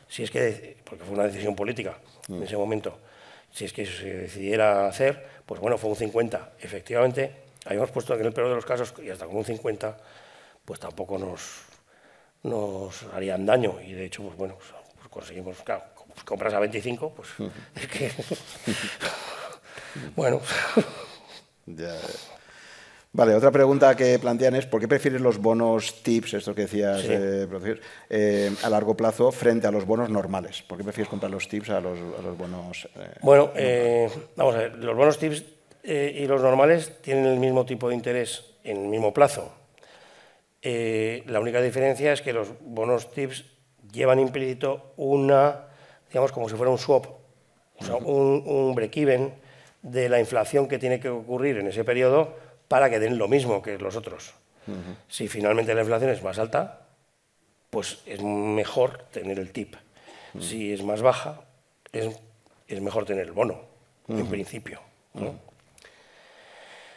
[0.08, 1.98] si es que porque fue una decisión política
[2.30, 3.00] en ese momento,
[3.52, 6.54] si es que se decidiera hacer, pues bueno, fue un 50.
[6.62, 7.32] Efectivamente,
[7.66, 9.98] habíamos puesto en el peor de los casos, y hasta con un 50,
[10.64, 11.71] pues tampoco nos,
[12.44, 13.76] nos harían daño.
[13.86, 17.30] Y de hecho, pues bueno, pues, conseguimos, claro, pues compras a 25, pues
[17.76, 18.12] es que...
[20.16, 20.42] bueno...
[21.66, 21.96] Ya.
[23.14, 27.02] Vale, otra pregunta que plantean es ¿por qué prefieres los bonos tips, esto que decías,
[27.02, 27.08] Sí.
[27.12, 27.48] eh,
[28.10, 30.62] eh, a largo plazo frente a los bonos normales?
[30.64, 32.88] ¿Por qué prefieres comprar los tips a los, a los bonos?
[32.96, 35.44] eh, Bueno, eh, vamos a ver, los bonos tips
[35.84, 39.52] eh, y los normales tienen el mismo tipo de interés en el mismo plazo.
[40.62, 43.46] Eh, la única diferencia es que los bonos tips
[43.92, 45.68] llevan implícito una,
[46.10, 47.06] digamos, como si fuera un swap,
[47.80, 49.34] o sea, un, un break-even
[49.82, 52.38] de la inflación que tiene que ocurrir en ese periodo
[52.68, 54.34] para que den lo mismo que los otros.
[55.10, 56.88] Si finalmente la inflación es más alta,
[57.70, 59.76] pues es mejor tener el tip.
[60.40, 61.42] Si es más baja,
[61.92, 62.18] es,
[62.68, 63.62] es mejor tener el bono,
[64.08, 64.80] en principio.
[65.14, 65.36] ¿no?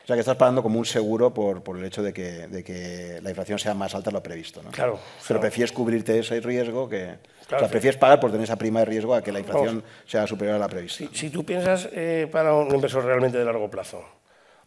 [0.05, 2.63] O sea, que estás pagando como un seguro por, por el hecho de que, de
[2.63, 4.71] que la inflación sea más alta de lo previsto, ¿no?
[4.71, 5.41] Claro, Pero claro.
[5.41, 7.17] prefieres cubrirte ese riesgo que...
[7.47, 9.83] Claro, o sea, prefieres pagar por tener esa prima de riesgo a que la inflación
[10.07, 10.99] sea superior a la prevista.
[10.99, 14.05] Si, si tú piensas eh, para un inversor realmente de largo plazo,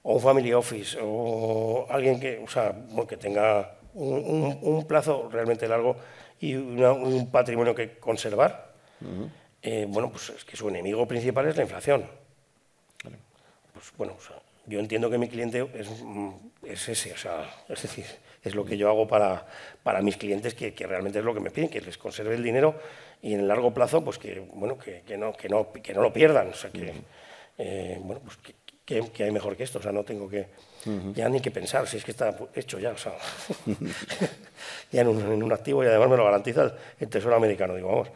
[0.02, 2.74] o un family office, o alguien que, o sea,
[3.08, 5.98] que tenga un, un- un plazo realmente largo
[6.40, 8.74] y una- un patrimonio que conservar,
[9.62, 12.06] eh, bueno, pues es que su enemigo principal es la inflación.
[13.74, 14.38] Pues bueno, o sea,
[14.68, 16.30] yo entiendo que mi cliente es, mm,
[16.64, 18.06] es ese, o sea, es decir,
[18.44, 19.46] es lo que yo hago para,
[19.84, 22.44] para mis clientes, que, que realmente es lo que me piden, que les conserve el
[22.44, 22.76] dinero
[23.22, 26.02] y en el largo plazo, pues que, bueno, que, que no, que, no, que no
[26.02, 26.50] lo pierdan.
[26.50, 26.94] O sea, que,
[27.58, 28.54] eh, bueno, pues que,
[28.86, 30.48] que- que hay mejor que esto, o sea, no tengo que,
[31.14, 33.14] ya ni que pensar, si es que está hecho ya, o sea,
[34.92, 37.76] ya en un, en un activo y además me lo garantiza el, el Tesoro americano.
[37.76, 38.10] Digo, vamos,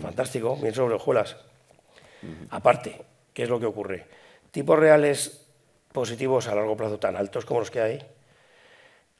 [0.00, 1.36] fantástico, bien sobre hojuelas.
[2.50, 3.00] Aparte,
[3.34, 4.04] ¿qué es lo que ocurre?
[4.52, 5.41] Tipos reales
[5.92, 8.06] positivos a largo plazo tan altos como los que hay,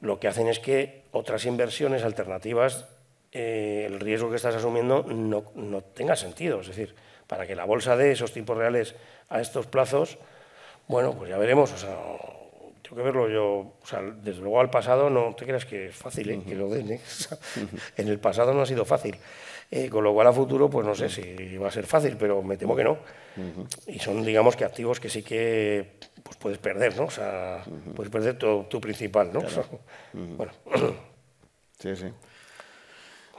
[0.00, 2.86] lo que hacen es que otras inversiones alternativas,
[3.30, 6.60] eh, el riesgo que estás asumiendo no, no tenga sentido.
[6.60, 6.94] Es decir,
[7.26, 8.94] para que la bolsa dé esos tipos reales
[9.28, 10.18] a estos plazos,
[10.88, 11.72] bueno, pues ya veremos.
[11.72, 11.96] O sea,
[12.82, 13.44] tengo que verlo yo.
[13.82, 16.42] O sea, desde luego al pasado no te creas que es fácil ¿eh?
[16.46, 16.92] que lo den.
[16.92, 17.00] ¿eh?
[17.96, 19.16] En el pasado no ha sido fácil.
[19.70, 22.42] Eh, con lo cual a futuro, pues no sé si va a ser fácil, pero
[22.42, 22.98] me temo que no.
[23.86, 25.92] Y son, digamos, que activos que sí que
[26.22, 27.04] pues puedes perder, ¿no?
[27.04, 27.64] O sea,
[27.94, 29.40] puedes perder tu, tu principal, ¿no?
[29.40, 29.64] O sea,
[30.12, 30.52] Bueno,
[31.78, 32.06] Sí, sí.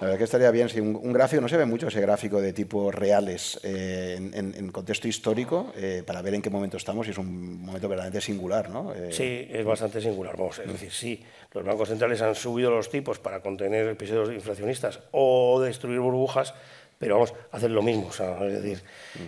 [0.01, 2.41] La verdad que estaría bien si un, un gráfico, no se ve mucho ese gráfico
[2.41, 6.75] de tipos reales eh, en, en- en contexto histórico eh, para ver en qué momento
[6.77, 8.91] estamos y es un momento verdaderamente singular, ¿no?
[8.93, 10.35] Eh, sí, es bastante singular.
[10.35, 11.23] Vamos, es decir, sí,
[11.53, 16.53] los bancos centrales han subido los tipos para contener episodios inflacionistas o destruir burbujas,
[17.03, 18.09] pero vamos, hacen lo mismo.
[18.11, 18.81] Es decir,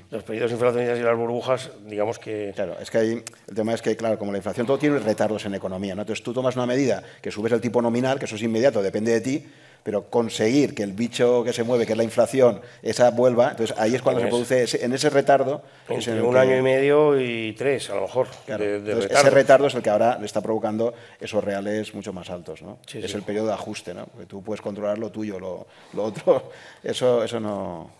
[0.10, 2.54] los periodos inflacionistas y las burbujas, digamos que...
[2.56, 5.46] Claro, es que ahí el tema es que, claro, como la inflación todo tiene retardos
[5.46, 6.04] en economía, ¿no?
[6.04, 9.12] Entonces tú tomas una medida que subes el tipo nominal, que eso es inmediato, depende
[9.12, 9.46] de ti,
[9.86, 13.78] pero conseguir que el bicho que se mueve, que es la inflación, esa vuelva, entonces
[13.78, 15.62] ahí es cuando se produce, ese- en ese retardo...
[15.88, 18.70] es en Entre un que- año y medio y tres, a lo mejor, Claro, de,
[18.72, 19.28] de entonces, retardo.
[19.28, 22.80] ese retardo es el que ahora le está provocando esos reales mucho más altos, ¿no?
[22.88, 23.16] Sí, es sí.
[23.18, 24.08] el periodo de ajuste, ¿no?
[24.08, 26.50] Porque tú puedes controlar lo tuyo, lo, lo otro,
[26.84, 27.92] eso, eso no...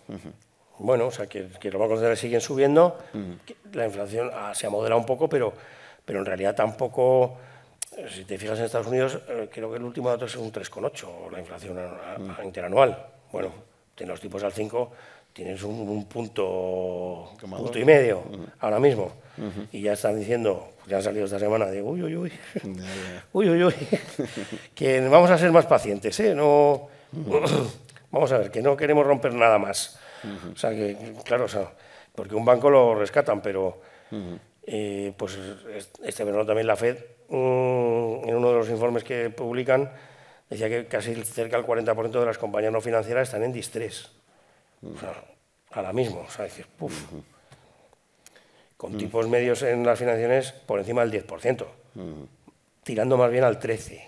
[0.80, 2.98] Bueno, o sea, que, que los bancos centrales siguen subiendo,
[3.46, 5.52] que la inflación ah, se ha moderado un poco, pero,
[6.04, 7.38] pero en realidad tampoco,
[8.14, 11.30] si te fijas en Estados Unidos, eh, creo que el último dato es un 3,8
[11.30, 13.06] la inflación a- a- interanual.
[13.32, 13.52] Bueno,
[13.94, 14.92] tienes los tipos al 5,
[15.32, 17.32] tienes un, un punto,
[17.64, 18.22] punto y medio
[18.60, 19.12] ahora mismo.
[19.72, 22.32] Y ya están diciendo, ya han salido esta semana, de uy, uy, uy,
[23.32, 23.74] uy, uy, uy,
[24.74, 26.34] que vamos a ser más pacientes, ¿eh?
[26.34, 26.88] No,
[28.10, 29.98] vamos a ver, que no queremos romper nada más.
[30.52, 31.70] O sea, que, claro, o sea,
[32.14, 33.80] porque un banco lo rescatan, pero
[34.66, 36.98] eh, pues es- este verano también la Fed,
[37.28, 39.92] mm, en uno de los informes que publican,
[40.50, 44.10] decía que casi cerca del 40% de las compañías no financieras están en distrés.
[44.82, 45.14] O sea,
[45.72, 46.92] ahora mismo, o sea, dices, puf.
[48.76, 51.66] Con tipos medios en las financiaciones por encima del 10%,
[52.82, 54.02] tirando más bien al 13%.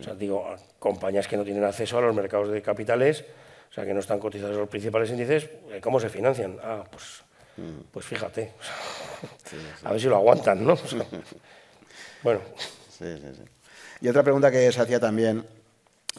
[0.00, 3.24] O sea, digo, compañías que no tienen acceso a los mercados de capitales,
[3.70, 5.48] o sea, que no están cotizados en los principales índices,
[5.80, 6.58] ¿cómo se financian?
[6.62, 7.24] Ah, pues,
[7.90, 8.52] pues fíjate.
[9.84, 10.76] A ver si lo aguantan, ¿no?
[12.22, 12.40] Bueno,
[12.98, 13.42] Sí, sí, sí.
[14.00, 15.44] Y otra pregunta que se hacía también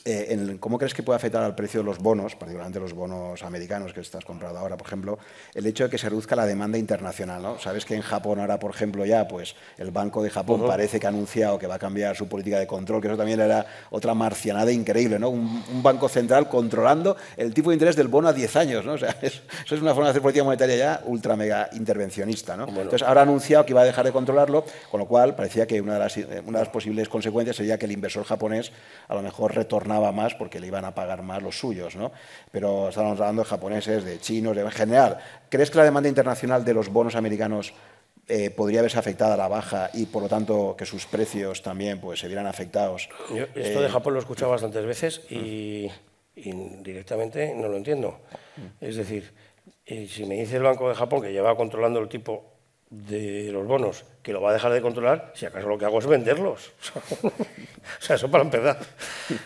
[0.05, 3.93] eh, ¿cómo crees que puede afectar al precio de los bonos, particularmente los bonos americanos
[3.93, 5.19] que estás comprando ahora, por ejemplo,
[5.53, 7.41] el hecho de que se reduzca la demanda internacional?
[7.41, 7.59] ¿no?
[7.59, 11.05] Sabes que en Japón ahora, por ejemplo, ya pues el Banco de Japón parece que
[11.05, 14.15] ha anunciado que va a cambiar su política de control, que eso también era otra
[14.15, 15.29] marcianada increíble, ¿no?
[15.29, 18.93] Un, banco central controlando el tipo de interés del bono a 10 años, ¿no?
[18.93, 22.67] O sea, eso es una forma de hacer política monetaria ya ultra mega intervencionista, ¿no?
[22.67, 25.81] Entonces ahora ha anunciado que iba a dejar de controlarlo, con lo cual parecía que
[25.81, 28.71] una de las, una de las posibles consecuencias sería que el inversor japonés
[29.07, 29.53] a lo mejor
[29.83, 32.11] retorna más porque le iban a pagar más los suyos, ¿no?
[32.51, 35.17] Pero estamos hablando de japoneses, de chinos, en general.
[35.49, 37.73] ¿Crees que la demanda internacional de los bonos americanos
[38.27, 41.99] eh, podría verse afectada a la baja y por lo tanto que sus precios también
[41.99, 43.09] pues, se vieran afectados?
[43.55, 45.89] esto de eh, Japón lo he escuchado bastantes veces y,
[46.35, 48.19] directamente no lo entiendo.
[48.81, 49.33] Es decir,
[49.85, 52.52] eh, si me dice el Banco de Japón que lleva controlando el tipo
[52.93, 55.99] de los bonos que lo va a dejar de controlar, si acaso lo que hago
[55.99, 56.71] es venderlos.
[57.23, 57.31] o
[57.99, 58.77] sea, eso para empezar.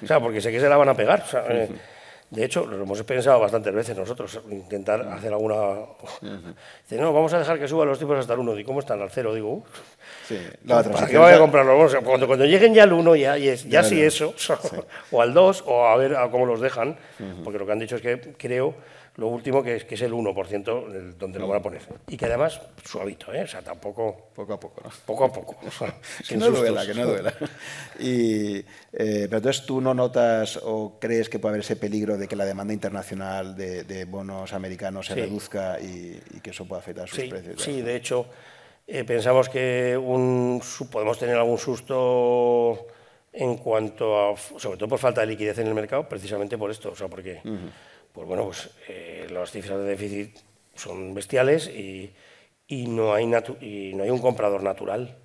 [0.04, 1.24] O sea, porque sé que se la van a pegar.
[1.50, 1.70] Eh,
[2.30, 5.56] de hecho, lo hemos pensado bastantes veces nosotros, intentar hacer alguna...
[6.84, 8.60] Dice, no, vamos a dejar que suban los tipos hasta el 1.
[8.60, 9.34] ¿Y cómo están al 0?
[9.34, 9.64] Digo,
[10.28, 11.96] sí, la ¿para qué voy a comprar los bonos?
[12.04, 14.36] Cuando, cuando lleguen ya al 1, ya, y es, ya, sí eso,
[15.12, 16.98] o al 2, o a ver a cómo los dejan,
[17.46, 18.76] porque lo que han dicho es que creo
[19.18, 21.82] lo último que es, que es el 1% donde lo van a poner.
[22.08, 23.42] Y que además, suavito, ¿eh?
[23.42, 24.30] O sea, tampoco...
[24.36, 24.92] Poco a poco, ¿no?
[25.08, 25.58] Poco a poco.
[26.28, 27.34] que no duela, que no duela.
[28.00, 32.28] Y, eh, pero entonces tú no notas o crees que puede haber ese peligro de
[32.28, 37.24] que la demanda internacional de, bonos americanos se reduzca y, que eso pueda afectar sus
[37.24, 37.60] precios.
[37.60, 38.28] Sí, de hecho,
[38.86, 40.62] eh, pensamos que un,
[40.92, 42.86] podemos tener algún susto
[43.34, 46.92] en cuanto a, sobre todo por falta de liquidez en el mercado, precisamente por esto,
[46.92, 47.42] o sea, porque
[48.18, 50.36] pues bueno, pues eh, las cifras de déficit
[50.74, 52.12] son bestiales y,
[52.68, 53.26] no, hay
[53.62, 55.16] y no hay un comprador natural.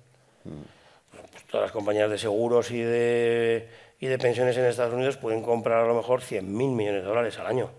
[0.43, 3.67] Pues todas las compañías de seguros y de,
[3.99, 7.39] y de pensiones en Estados Unidos pueden comprar a lo mejor 100.000 millones de dólares
[7.39, 7.71] al año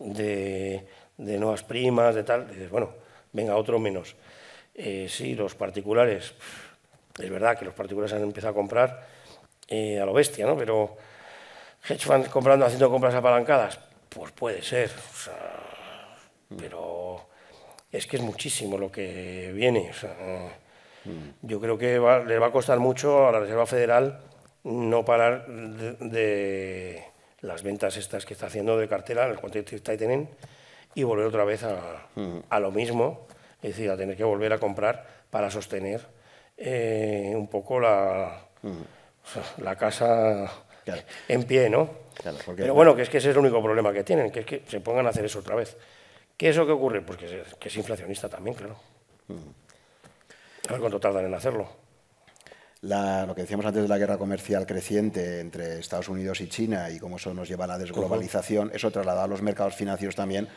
[0.00, 0.84] de,
[1.16, 2.48] nuevas primas, de tal.
[2.48, 2.90] dices, bueno,
[3.32, 4.16] venga, otro menos.
[4.74, 6.34] Eh, sí, los particulares,
[7.16, 9.06] es verdad que los particulares han empezado a comprar
[9.68, 10.56] eh, a lo bestia, ¿no?
[10.56, 10.96] Pero
[11.88, 13.78] hedge funds comprando, haciendo compras apalancadas,
[14.10, 14.90] pues puede ser,
[16.58, 17.28] pero
[17.90, 19.90] es que es muchísimo lo que viene.
[21.42, 21.92] yo creo que
[22.26, 24.20] le va a costar mucho a la Reserva Federal
[24.64, 27.02] no parar de,
[27.40, 30.28] las ventas estas que está haciendo de cartera, el quantitative tightening,
[30.94, 33.26] y volver otra vez a, lo mismo,
[33.62, 36.06] es decir, a tener que volver a comprar para sostener
[36.56, 38.42] eh, un poco la,
[39.58, 40.50] la casa
[41.28, 42.09] en pie, ¿no?
[42.56, 44.62] Pero bueno, que es que ese es el único problema que tienen, que es que
[44.66, 45.76] se pongan a hacer eso otra vez.
[46.36, 47.02] ¿Qué es lo que ocurre?
[47.02, 48.76] Pues que es, inflacionista también, claro.
[50.68, 51.68] A ver cuánto tardan en hacerlo.
[52.82, 56.98] lo que decíamos antes de la guerra comercial creciente entre Estados Unidos y China y
[56.98, 60.48] cómo eso nos lleva a la desglobalización, eso trasladado a los mercados financieros también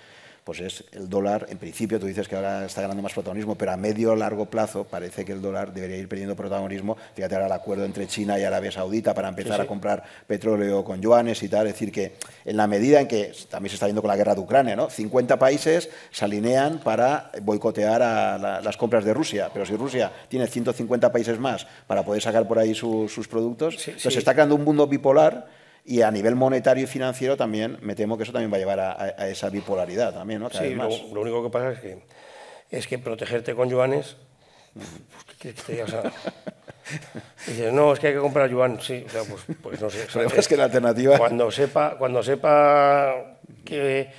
[0.43, 3.71] pues es el dólar, en principio tú dices que ahora está ganando más protagonismo, pero
[3.71, 6.97] a medio o largo plazo parece que el dólar debería ir perdiendo protagonismo.
[7.15, 11.01] Fíjate ahora el acuerdo entre China y Arabia Saudita para empezar a comprar petróleo con
[11.01, 11.67] yuanes y tal.
[11.67, 14.35] Es decir, que en la medida en que también se está viendo con la guerra
[14.35, 14.89] de Ucrania, ¿no?
[14.89, 20.47] 50 países se alinean para boicotear a las compras de Rusia, pero si Rusia tiene
[20.47, 24.63] 150 países más para poder sacar por ahí sus productos, entonces se está creando un
[24.63, 28.57] mundo bipolar y a nivel monetario y financiero también me temo que eso también va
[28.57, 30.49] a llevar a, esa bipolaridad también, ¿no?
[30.49, 32.03] sí, Lo, único que pasa es que,
[32.69, 34.15] es que protegerte con yuanes,
[34.73, 35.85] pues, ¿qué te diga?
[35.85, 36.03] O sea,
[37.47, 40.07] dices, no, es que hay que comprar yuan, sí, o sea, pues, pues no sé.
[40.37, 41.17] es que la alternativa...
[41.17, 44.09] Cuando sepa, cuando sepa que,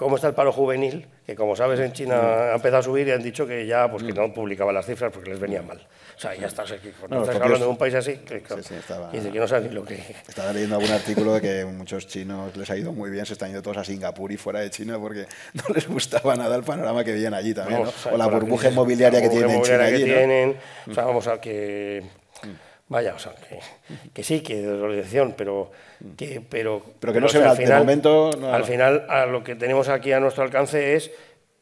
[0.00, 3.10] cómo está el paro juvenil, que como sabes en China ha empezado a subir y
[3.10, 5.76] han dicho que ya pues que no publicaban las cifras porque les venía mal.
[6.16, 6.90] O sea, ya estás aquí.
[6.98, 9.96] Cuando estás hablando de un país así, que, estaba, dice que no sabe lo que...
[10.26, 13.50] Estaba leyendo algún artículo de que muchos chinos les ha ido muy bien, se están
[13.50, 17.04] yendo todos a Singapur y fuera de China porque no les gustaba nada el panorama
[17.04, 17.92] que veían allí también, ¿no?
[18.10, 20.56] O, la burbuja inmobiliaria que tienen en China allí, tienen,
[20.90, 22.04] O sea, vamos a que...
[22.90, 23.32] Vaya, o sea,
[24.12, 25.70] que, sí, que de dolarización, pero
[26.16, 28.30] que, pero, pero que no se ve al final, momento.
[28.52, 31.12] Al final, a lo que tenemos aquí a nuestro alcance es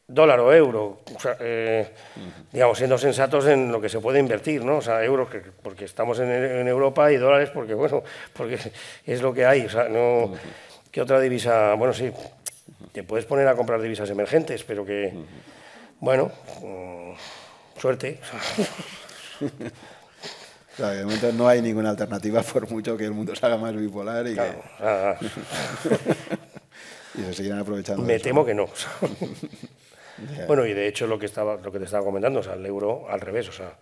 [0.07, 1.01] dólar o euro,
[1.39, 1.87] eh,
[2.51, 4.77] digamos, siendo sensatos en lo que se puede invertir, ¿no?
[4.77, 5.29] O sea, euros
[5.61, 8.01] porque estamos en, Europa y dólares porque, bueno,
[8.33, 8.57] porque
[9.05, 10.33] es lo que hay, o sea, no...
[10.91, 11.75] ¿Qué otra divisa?
[11.75, 12.11] Bueno, sí,
[12.91, 15.13] te puedes poner a comprar divisas emergentes, pero que,
[15.99, 16.31] bueno,
[20.79, 23.75] Claro, de momento no hay ninguna alternativa por mucho que el mundo se haga más
[23.75, 24.55] bipolar y que...
[27.15, 28.01] y se seguirán aprovechando.
[28.01, 28.67] Me temo que no.
[30.47, 32.65] Bueno, y de hecho lo que, estaba, lo que te estaba comentando, o sea, el
[32.65, 33.73] euro al revés, o sea,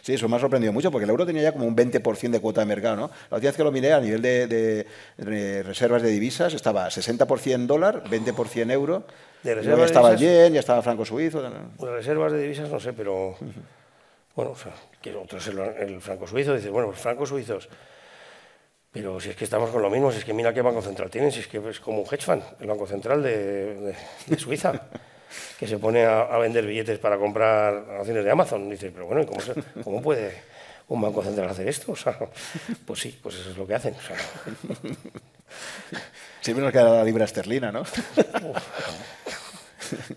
[0.00, 2.40] Sí, eso me ha sorprendido mucho porque el euro tenía ya como un 20% de
[2.40, 2.96] cuota de mercado.
[2.96, 3.10] ¿no?
[3.30, 4.86] La última vez que lo miré a nivel de,
[5.64, 9.04] reservas de divisas estaba 60% dólar, 20% euro.
[9.42, 11.42] De reservas ya estaba el yen, ya estaba franco suizo.
[11.76, 13.36] Pues reservas de divisas no sé, pero.
[14.34, 14.72] Bueno, o sea,
[15.02, 16.54] quiero otro el, franco suizo.
[16.54, 17.68] Dice, bueno, pues francos suizos.
[18.92, 21.10] Pero si es que estamos con lo mismo, si es que mira qué Banco Central
[21.10, 23.94] tienen, si es que es como un hedge fund, el Banco Central de,
[24.26, 24.72] de Suiza
[25.58, 28.68] que se pone a, vender billetes para comprar acciones de Amazon.
[28.68, 29.40] dice, pero bueno, ¿cómo,
[29.84, 30.42] ¿cómo, puede
[30.88, 31.92] un banco central hacer esto?
[31.92, 32.18] O sea,
[32.84, 33.94] pues sí, pues eso es lo que hacen.
[36.40, 37.84] Siempre nos queda la libra esterlina, ¿no?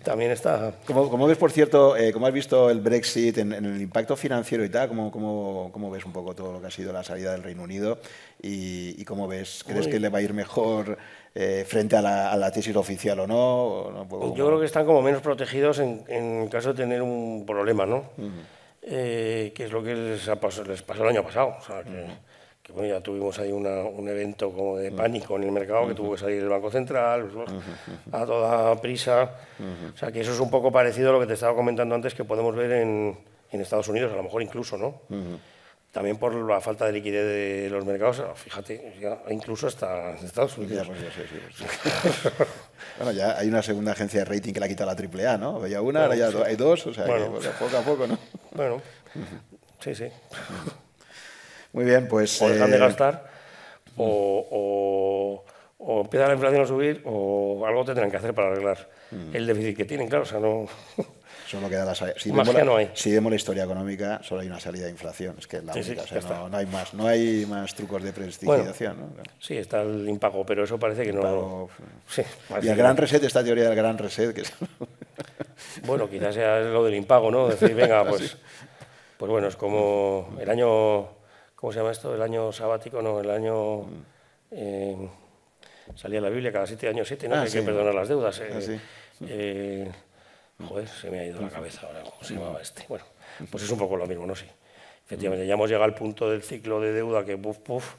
[0.02, 0.72] También está.
[0.86, 4.68] ¿Cómo, ves, por cierto, eh, cómo has visto el Brexit en, el impacto financiero y
[4.68, 4.88] tal?
[4.88, 5.10] ¿Cómo,
[5.72, 7.98] cómo, ves un poco todo lo que ha sido la salida del Reino Unido?
[8.42, 9.64] ¿Y, cómo ves?
[9.66, 10.98] ¿Crees que le va a ir mejor
[11.34, 14.06] eh, frente a la, tesis oficial o no?
[14.34, 18.10] Yo creo que están como menos protegidos en, caso de tener un problema, ¿no?
[18.82, 21.56] Eh, que es lo que les, pasó, les pasó el año pasado.
[21.58, 22.06] O sea, que,
[22.72, 26.18] bueno, ya tuvimos ahí un evento como de pánico en el mercado, que tuvo que
[26.18, 27.30] salir el Banco Central
[28.10, 29.30] a toda prisa.
[29.94, 32.14] O sea, que eso es un poco parecido a lo que te estaba comentando antes,
[32.14, 33.18] que podemos ver en,
[33.50, 35.02] en Estados Unidos, a lo mejor incluso, ¿no?
[35.94, 38.94] también por la falta de liquidez de los mercados, fíjate,
[39.30, 40.88] incluso hasta Estados Unidos.
[40.88, 40.98] Pues
[42.98, 45.62] bueno, ya hay una segunda agencia de rating que la quita la AAA, ¿no?
[45.62, 48.18] Había una, ahora ya hay dos, o sea, pues, poco a poco, ¿no?
[48.56, 48.82] Bueno,
[49.78, 50.06] sí, sí.
[51.74, 52.40] Muy bien, pues...
[52.40, 53.26] O dejan de eh, gastar,
[53.96, 55.44] o,
[55.78, 58.88] o, empieza la inflación a subir, o algo tendrán que hacer para arreglar
[59.32, 60.66] el déficit que tienen, claro, o sea, no...
[61.46, 62.90] Solo queda la Si vemos, la, no hay.
[62.94, 65.36] si vemos la historia económica, solo hay una salida de inflación.
[65.38, 68.96] Es que la única, no, hay más, no hay más trucos de prestigitación.
[69.38, 71.68] Sí, está el impago, pero eso parece que no.
[72.08, 72.22] Sí,
[72.62, 74.34] y el gran reset, esta teoría del gran reset.
[74.34, 74.42] Que
[75.86, 77.48] bueno, quizás sea lo del impago, ¿no?
[77.48, 78.38] Decir, venga, pues,
[79.18, 81.13] pues bueno, es como el año.
[81.64, 82.14] ¿Cómo se llama esto?
[82.14, 83.78] El año sabático, no, el año.
[83.78, 84.02] Mm.
[84.50, 85.08] Eh,
[85.94, 87.36] salía la Biblia cada siete años, siete, ¿no?
[87.36, 88.38] Ah, hay que perdonar las deudas.
[88.40, 89.92] Eh, ah, eh,
[90.62, 92.84] Joder, se me ha ido la cabeza ahora, ¿cómo se llamaba este?
[92.86, 93.06] Bueno,
[93.50, 94.36] pues es un poco lo mismo, ¿no?
[94.36, 94.44] Sí.
[95.06, 97.94] Efectivamente, ya hemos llegado al punto del ciclo de deuda que, puf, puf,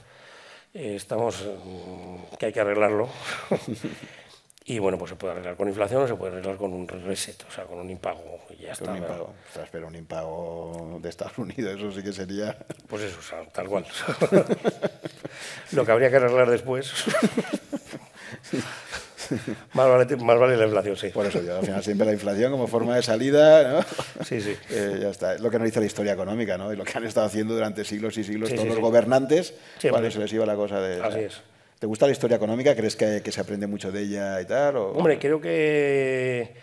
[0.71, 3.09] estamos, mm, que hay que arreglarlo.
[4.67, 7.39] y bueno, pues se puede arreglar con inflación o se puede arreglar con un reset,
[7.47, 8.39] o sea, con un impago.
[8.49, 8.89] Y ya está.
[8.89, 9.31] Un impago.
[9.71, 12.57] pero un impago de Estados Unidos, eso sí que sería.
[12.87, 13.85] Pues eso, o sea, tal cual.
[15.71, 16.91] lo que habría que arreglar después.
[19.73, 21.09] más, vale, la inflación, sí.
[21.09, 23.85] Por eso yo, al final siempre la inflación como forma de salida, ¿no?
[24.25, 24.55] Sí, sí.
[24.71, 25.35] Eh, ya está.
[25.35, 26.73] Es lo que nos dice la historia económica, ¿no?
[26.73, 29.53] Y lo que han estado haciendo durante siglos y siglos todos los gobernantes
[29.87, 31.03] cuando se les iba la cosa de...
[31.03, 31.41] Así es.
[31.85, 32.75] ¿Te gusta la historia económica?
[32.75, 34.75] ¿Crees que, se aprende mucho de ella y tal?
[34.77, 36.55] Hombre, creo que,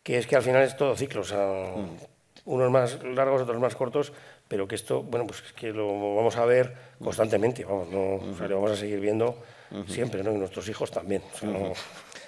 [0.00, 1.22] que es que al final es todo ciclo.
[1.22, 1.96] O sea, mm.
[2.44, 4.12] unos más largos, otros más cortos,
[4.46, 8.54] pero que esto, bueno, pues es que lo vamos a ver constantemente, vamos, no, lo
[8.54, 9.42] vamos a seguir viendo
[9.88, 10.30] siempre, ¿no?
[10.30, 11.22] Y nuestros hijos también.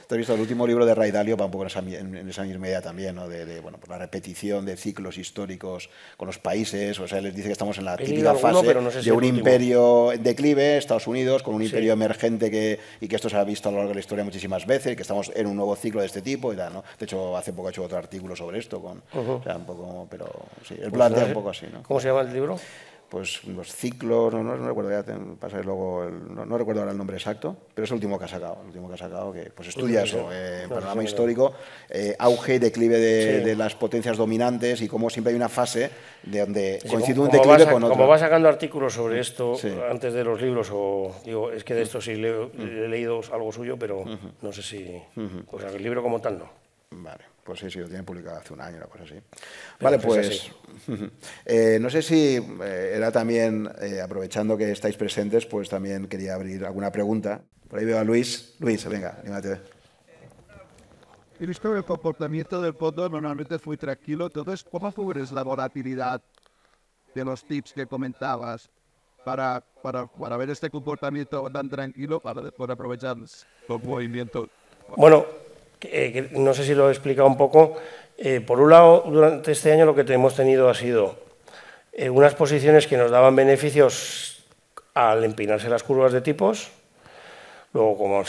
[0.06, 1.36] ¿Te has visto el último libro de Ray Dalio?
[1.36, 3.28] Va un poco en esa, en esa misma idea también, ¿no?
[3.28, 6.98] de, bueno, por la repetición de ciclos históricos con los países.
[7.00, 10.76] O sea, les dice que estamos en la típica fase de un imperio en declive,
[10.76, 13.78] Estados Unidos, con un imperio emergente que, y que esto se ha visto a lo
[13.78, 16.52] largo de la historia muchísimas veces, que estamos en un nuevo ciclo de este tipo
[16.52, 16.84] y tal, ¿no?
[16.98, 20.06] De hecho, hace poco he hecho otro artículo sobre esto, con, o sea, un poco,
[20.10, 20.30] pero
[20.66, 21.82] sí, el pues plantea un poco así, ¿no?
[21.82, 22.58] ¿Cómo se llama el libro?
[23.12, 25.04] Pues los ciclos, no, no, recuerdo ya,
[25.62, 28.68] luego no, recuerdo ahora el nombre exacto, pero es el último que ha sacado, el
[28.68, 31.52] último que ha sacado que pues estudia eso, eh, panorama histórico,
[31.90, 35.90] eh, auge y declive de, las potencias dominantes y cómo siempre hay una fase
[36.22, 37.98] de donde coincide un declive con otro.
[37.98, 39.58] Como va sacando artículos sobre esto
[39.90, 43.76] antes de los libros, o digo, es que de esto sí he leído algo suyo,
[43.78, 44.06] pero
[44.40, 45.02] no sé si,
[45.50, 46.48] o sea, el libro como tal no.
[46.92, 47.31] Vale.
[47.44, 49.14] Pues sí, sí, lo tienen publicado hace un año, una cosa así.
[49.80, 50.50] vale, pues
[51.44, 56.34] eh, no sé si eh, era también, eh, aprovechando que estáis presentes, pues también quería
[56.34, 57.42] abrir alguna pregunta.
[57.68, 58.54] Por ahí veo a Luis.
[58.60, 59.60] Luis, venga, anímate.
[61.40, 65.42] He visto que el comportamiento del fondo normalmente es muy tranquilo, entonces, ¿cómo cubres la
[65.42, 66.22] volatilidad
[67.12, 68.70] de los tips que comentabas
[69.24, 74.48] para, para, para ver este comportamiento tan tranquilo para después aprovechar los movimientos?
[74.96, 75.26] Bueno,
[75.84, 77.76] eh, no sé si lo he explicado un poco.
[78.18, 81.16] Eh, por un lado, durante este año lo que hemos tenido ha sido
[81.92, 84.44] eh, unas posiciones que nos daban beneficios
[84.94, 86.70] al empinarse las curvas de tipos.
[87.72, 88.26] Luego, como al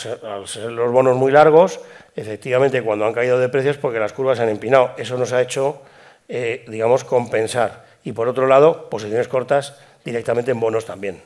[0.47, 1.81] ser, los bonos muy largos,
[2.15, 4.91] efectivamente cuando han caído de precios porque las curvas se han empinado.
[4.97, 5.81] Eso nos ha hecho,
[6.29, 7.83] digamos, compensar.
[8.05, 11.21] Y por otro lado, posiciones cortas directamente en bonos también.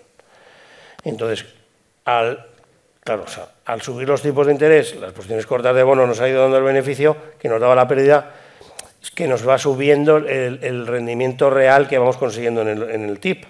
[1.03, 1.45] Entonces,
[2.05, 2.47] al
[3.07, 6.19] claro, o sea, al subir los tipos de interés, las posiciones cortas de bono nos
[6.19, 8.33] ha ido dando el beneficio que nos daba la pérdida,
[9.01, 13.45] es que nos va subiendo el, rendimiento real que vamos consiguiendo en el, TIP.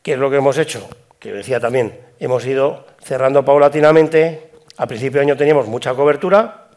[0.00, 0.88] ¿Qué es lo que hemos hecho?
[1.18, 4.52] Que decía también, hemos ido cerrando paulatinamente.
[4.76, 6.68] A principio de año teníamos mucha cobertura,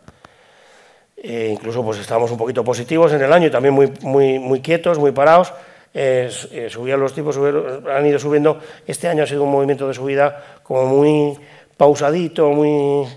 [1.17, 4.61] eh, incluso pues estábamos un poquito positivos en el año y también muy, muy, muy
[4.61, 5.53] quietos, muy parados.
[5.93, 8.59] Eh, subían los tipos, han ido subiendo.
[8.85, 11.37] Este año ha sido un movimiento de subida como muy
[11.79, 13.07] pausadito, muy...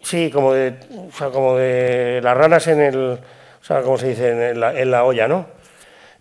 [0.00, 0.74] Sí, como de,
[1.08, 3.18] o sea, como de las ranas en el...
[3.60, 5.46] O sea, como se dice, en la, olla, ¿no?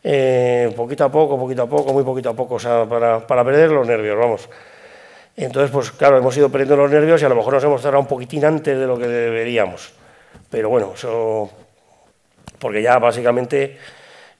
[0.03, 3.45] Eh, poquito a poco, poquito a poco, muy poquito a poco, o sea, para, para
[3.45, 4.49] perder los nervios, vamos.
[5.37, 8.01] Entonces, pues claro, hemos ido perdiendo los nervios y a lo mejor nos hemos cerrado
[8.01, 9.93] un poquitín antes de lo que deberíamos.
[10.49, 11.49] Pero bueno, eso...
[12.59, 13.77] Porque ya básicamente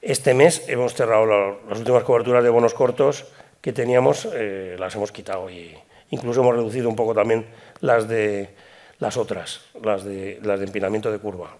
[0.02, 1.24] este mes hemos cerrado
[1.68, 3.24] las últimas coberturas de bonos cortos
[3.62, 5.74] que teníamos, eh, las hemos quitado y
[6.12, 7.46] incluso hemos reducido un poco también
[7.80, 8.54] las de
[9.00, 11.56] las otras, las de, las de empinamiento de curva.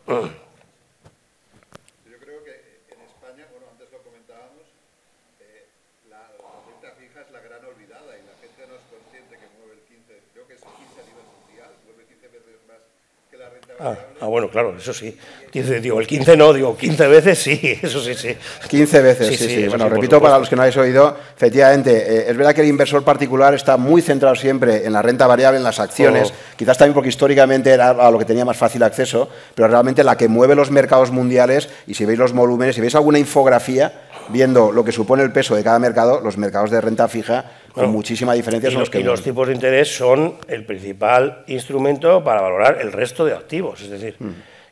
[13.84, 15.16] Ah, ah, bueno, claro, eso sí.
[15.52, 18.36] digo, el 15 no, digo, 15 veces sí, eso sí, sí.
[18.68, 19.66] 15 veces, sí, sí.
[19.66, 23.02] Bueno, repito para los que no habéis oído, efectivamente, eh, es verdad que el inversor
[23.02, 26.56] particular está muy centrado siempre en la renta variable, en las acciones, oh.
[26.56, 30.16] quizás también porque históricamente era a lo que tenía más fácil acceso, pero realmente la
[30.16, 34.72] que mueve los mercados mundiales, y si veis los volúmenes, si veis alguna infografía, viendo
[34.72, 38.34] lo que supone el peso de cada mercado, los mercados de renta fija con muchísima
[38.34, 39.00] diferencia son los, que...
[39.00, 43.80] Y los tipos de interés son el principal instrumento para valorar el resto de activos.
[43.80, 44.30] Es decir, mm.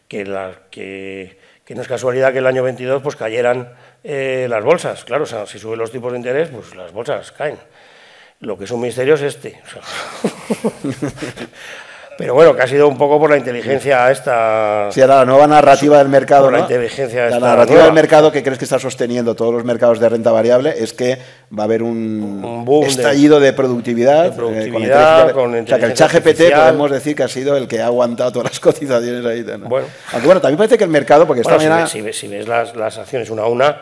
[0.09, 1.37] que, la, que,
[1.69, 3.73] no es casualidad que el año 22 pues, cayeran
[4.05, 5.05] eh, las bolsas.
[5.05, 7.59] Claro, o sea, si suben los tipos de interés, pues las bolsas caen.
[8.41, 9.61] Lo que es un misterio es este.
[12.21, 14.89] Pero bueno, que ha sido un poco por la inteligencia esta...
[14.93, 18.64] Sí, la nueva narrativa del mercado, la inteligencia La narrativa del mercado que crees que
[18.64, 21.18] está sosteniendo todos los mercados de renta variable es que
[21.59, 24.25] va a haber un, estallido de, productividad.
[24.25, 27.57] De eh, productividad con, O sea, que el chat GPT podemos decir que ha sido
[27.57, 29.43] el que ha aguantado todas las cotizaciones ahí.
[29.43, 29.87] Bueno.
[30.12, 31.87] Aunque bueno, también parece que el mercado, porque esta mañana...
[31.87, 33.77] Si, ves, si ves las, las acciones una a una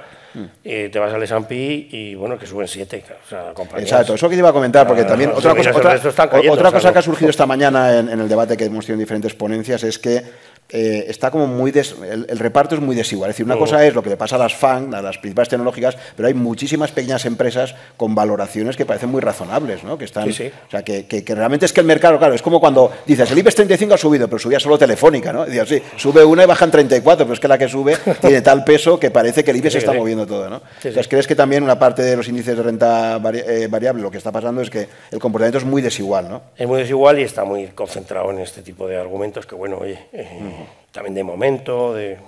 [0.62, 1.54] te vas al S&P
[1.90, 3.04] y bueno, que suben 7.
[3.24, 6.92] O sea, Exacto, eso que te iba a comentar, porque también otra, cosa, otra, cosa
[6.92, 9.82] que ha surgido esta mañana en, en, el debate que hemos tenido en diferentes ponencias
[9.84, 10.22] es que
[10.70, 13.30] eh, está como muy el, reparto es muy desigual.
[13.30, 13.58] Es decir, una oh.
[13.58, 16.34] cosa es lo que le pasa a las FAN, a las principales tecnológicas, pero hay
[16.34, 19.96] muchísimas pequeñas empresas con valoraciones que parecen muy razonables, ¿no?
[19.96, 22.92] Que están, o sea, que, que, realmente es que el mercado, claro, es como cuando
[23.06, 25.46] dices el IBEX 35 ha subido, pero subía solo Telefónica, ¿no?
[25.46, 28.64] Dices, sí, sube una y bajan 34, pero es que la que sube tiene tal
[28.64, 30.60] peso que parece que el IBEX se está moviendo todo, ¿no?
[30.76, 34.18] Entonces, ¿crees que también una parte de los índices de renta eh, variable lo que
[34.18, 36.42] está pasando es que el comportamiento es muy desigual, ¿no?
[36.56, 39.98] Es muy desigual y está muy concentrado en este tipo de argumentos que, bueno, oye.
[40.12, 40.57] Eh,
[40.92, 42.18] también de momento, de,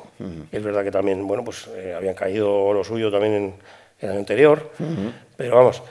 [0.52, 3.54] es verdad que también, bueno, pues eh, habían caído lo suyo también en,
[4.00, 4.70] el año anterior,
[5.36, 5.82] pero vamos,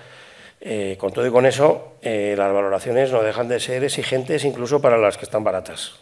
[0.62, 4.82] eh, con todo y con eso, eh, las valoraciones no dejan de ser exigentes incluso
[4.82, 5.94] para las que están baratas.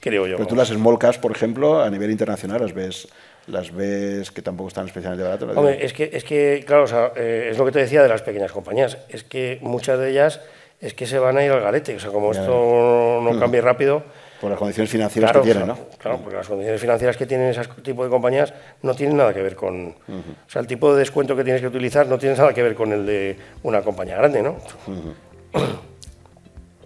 [0.00, 0.36] Creo yo.
[0.36, 3.08] Pero tú las small caps, por ejemplo, a nivel internacional, las ves
[3.46, 5.56] las ves que tampoco están especialmente baratas.
[5.56, 6.84] Hombre, es que, es que, claro,
[7.16, 10.40] es lo que te decía de las pequeñas compañías, es que muchas de ellas
[10.80, 11.96] es que se van a ir al garete.
[11.96, 14.02] O sea, como esto no cambie rápido.
[14.40, 15.78] Por las condiciones financieras que tienen, ¿no?
[15.98, 19.42] Claro, porque las condiciones financieras que tienen ese tipo de compañías no tienen nada que
[19.42, 19.88] ver con.
[19.88, 22.74] O sea, el tipo de descuento que tienes que utilizar no tiene nada que ver
[22.74, 24.56] con el de una compañía grande, ¿no?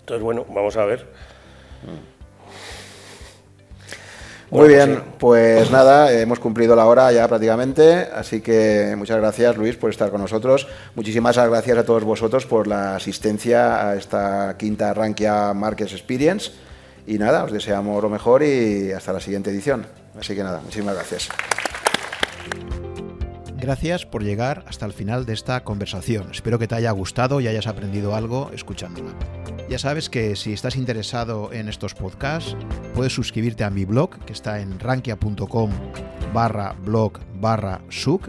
[0.00, 1.06] Entonces, bueno, vamos a ver.
[4.54, 9.74] Muy bien, pues nada, hemos cumplido la hora ya prácticamente, así que muchas gracias Luis
[9.76, 10.68] por estar con nosotros.
[10.94, 16.52] Muchísimas gracias a todos vosotros por la asistencia a esta quinta Rankia Markets Experience.
[17.04, 19.86] Y nada, os deseamos lo mejor y hasta la siguiente edición.
[20.16, 21.28] Así que nada, muchísimas gracias.
[23.64, 26.30] Gracias por llegar hasta el final de esta conversación.
[26.30, 29.14] Espero que te haya gustado y hayas aprendido algo escuchándola.
[29.70, 32.54] Ya sabes que si estás interesado en estos podcasts,
[32.94, 35.70] puedes suscribirte a mi blog, que está en rankia.com
[36.34, 38.28] barra blog barra such,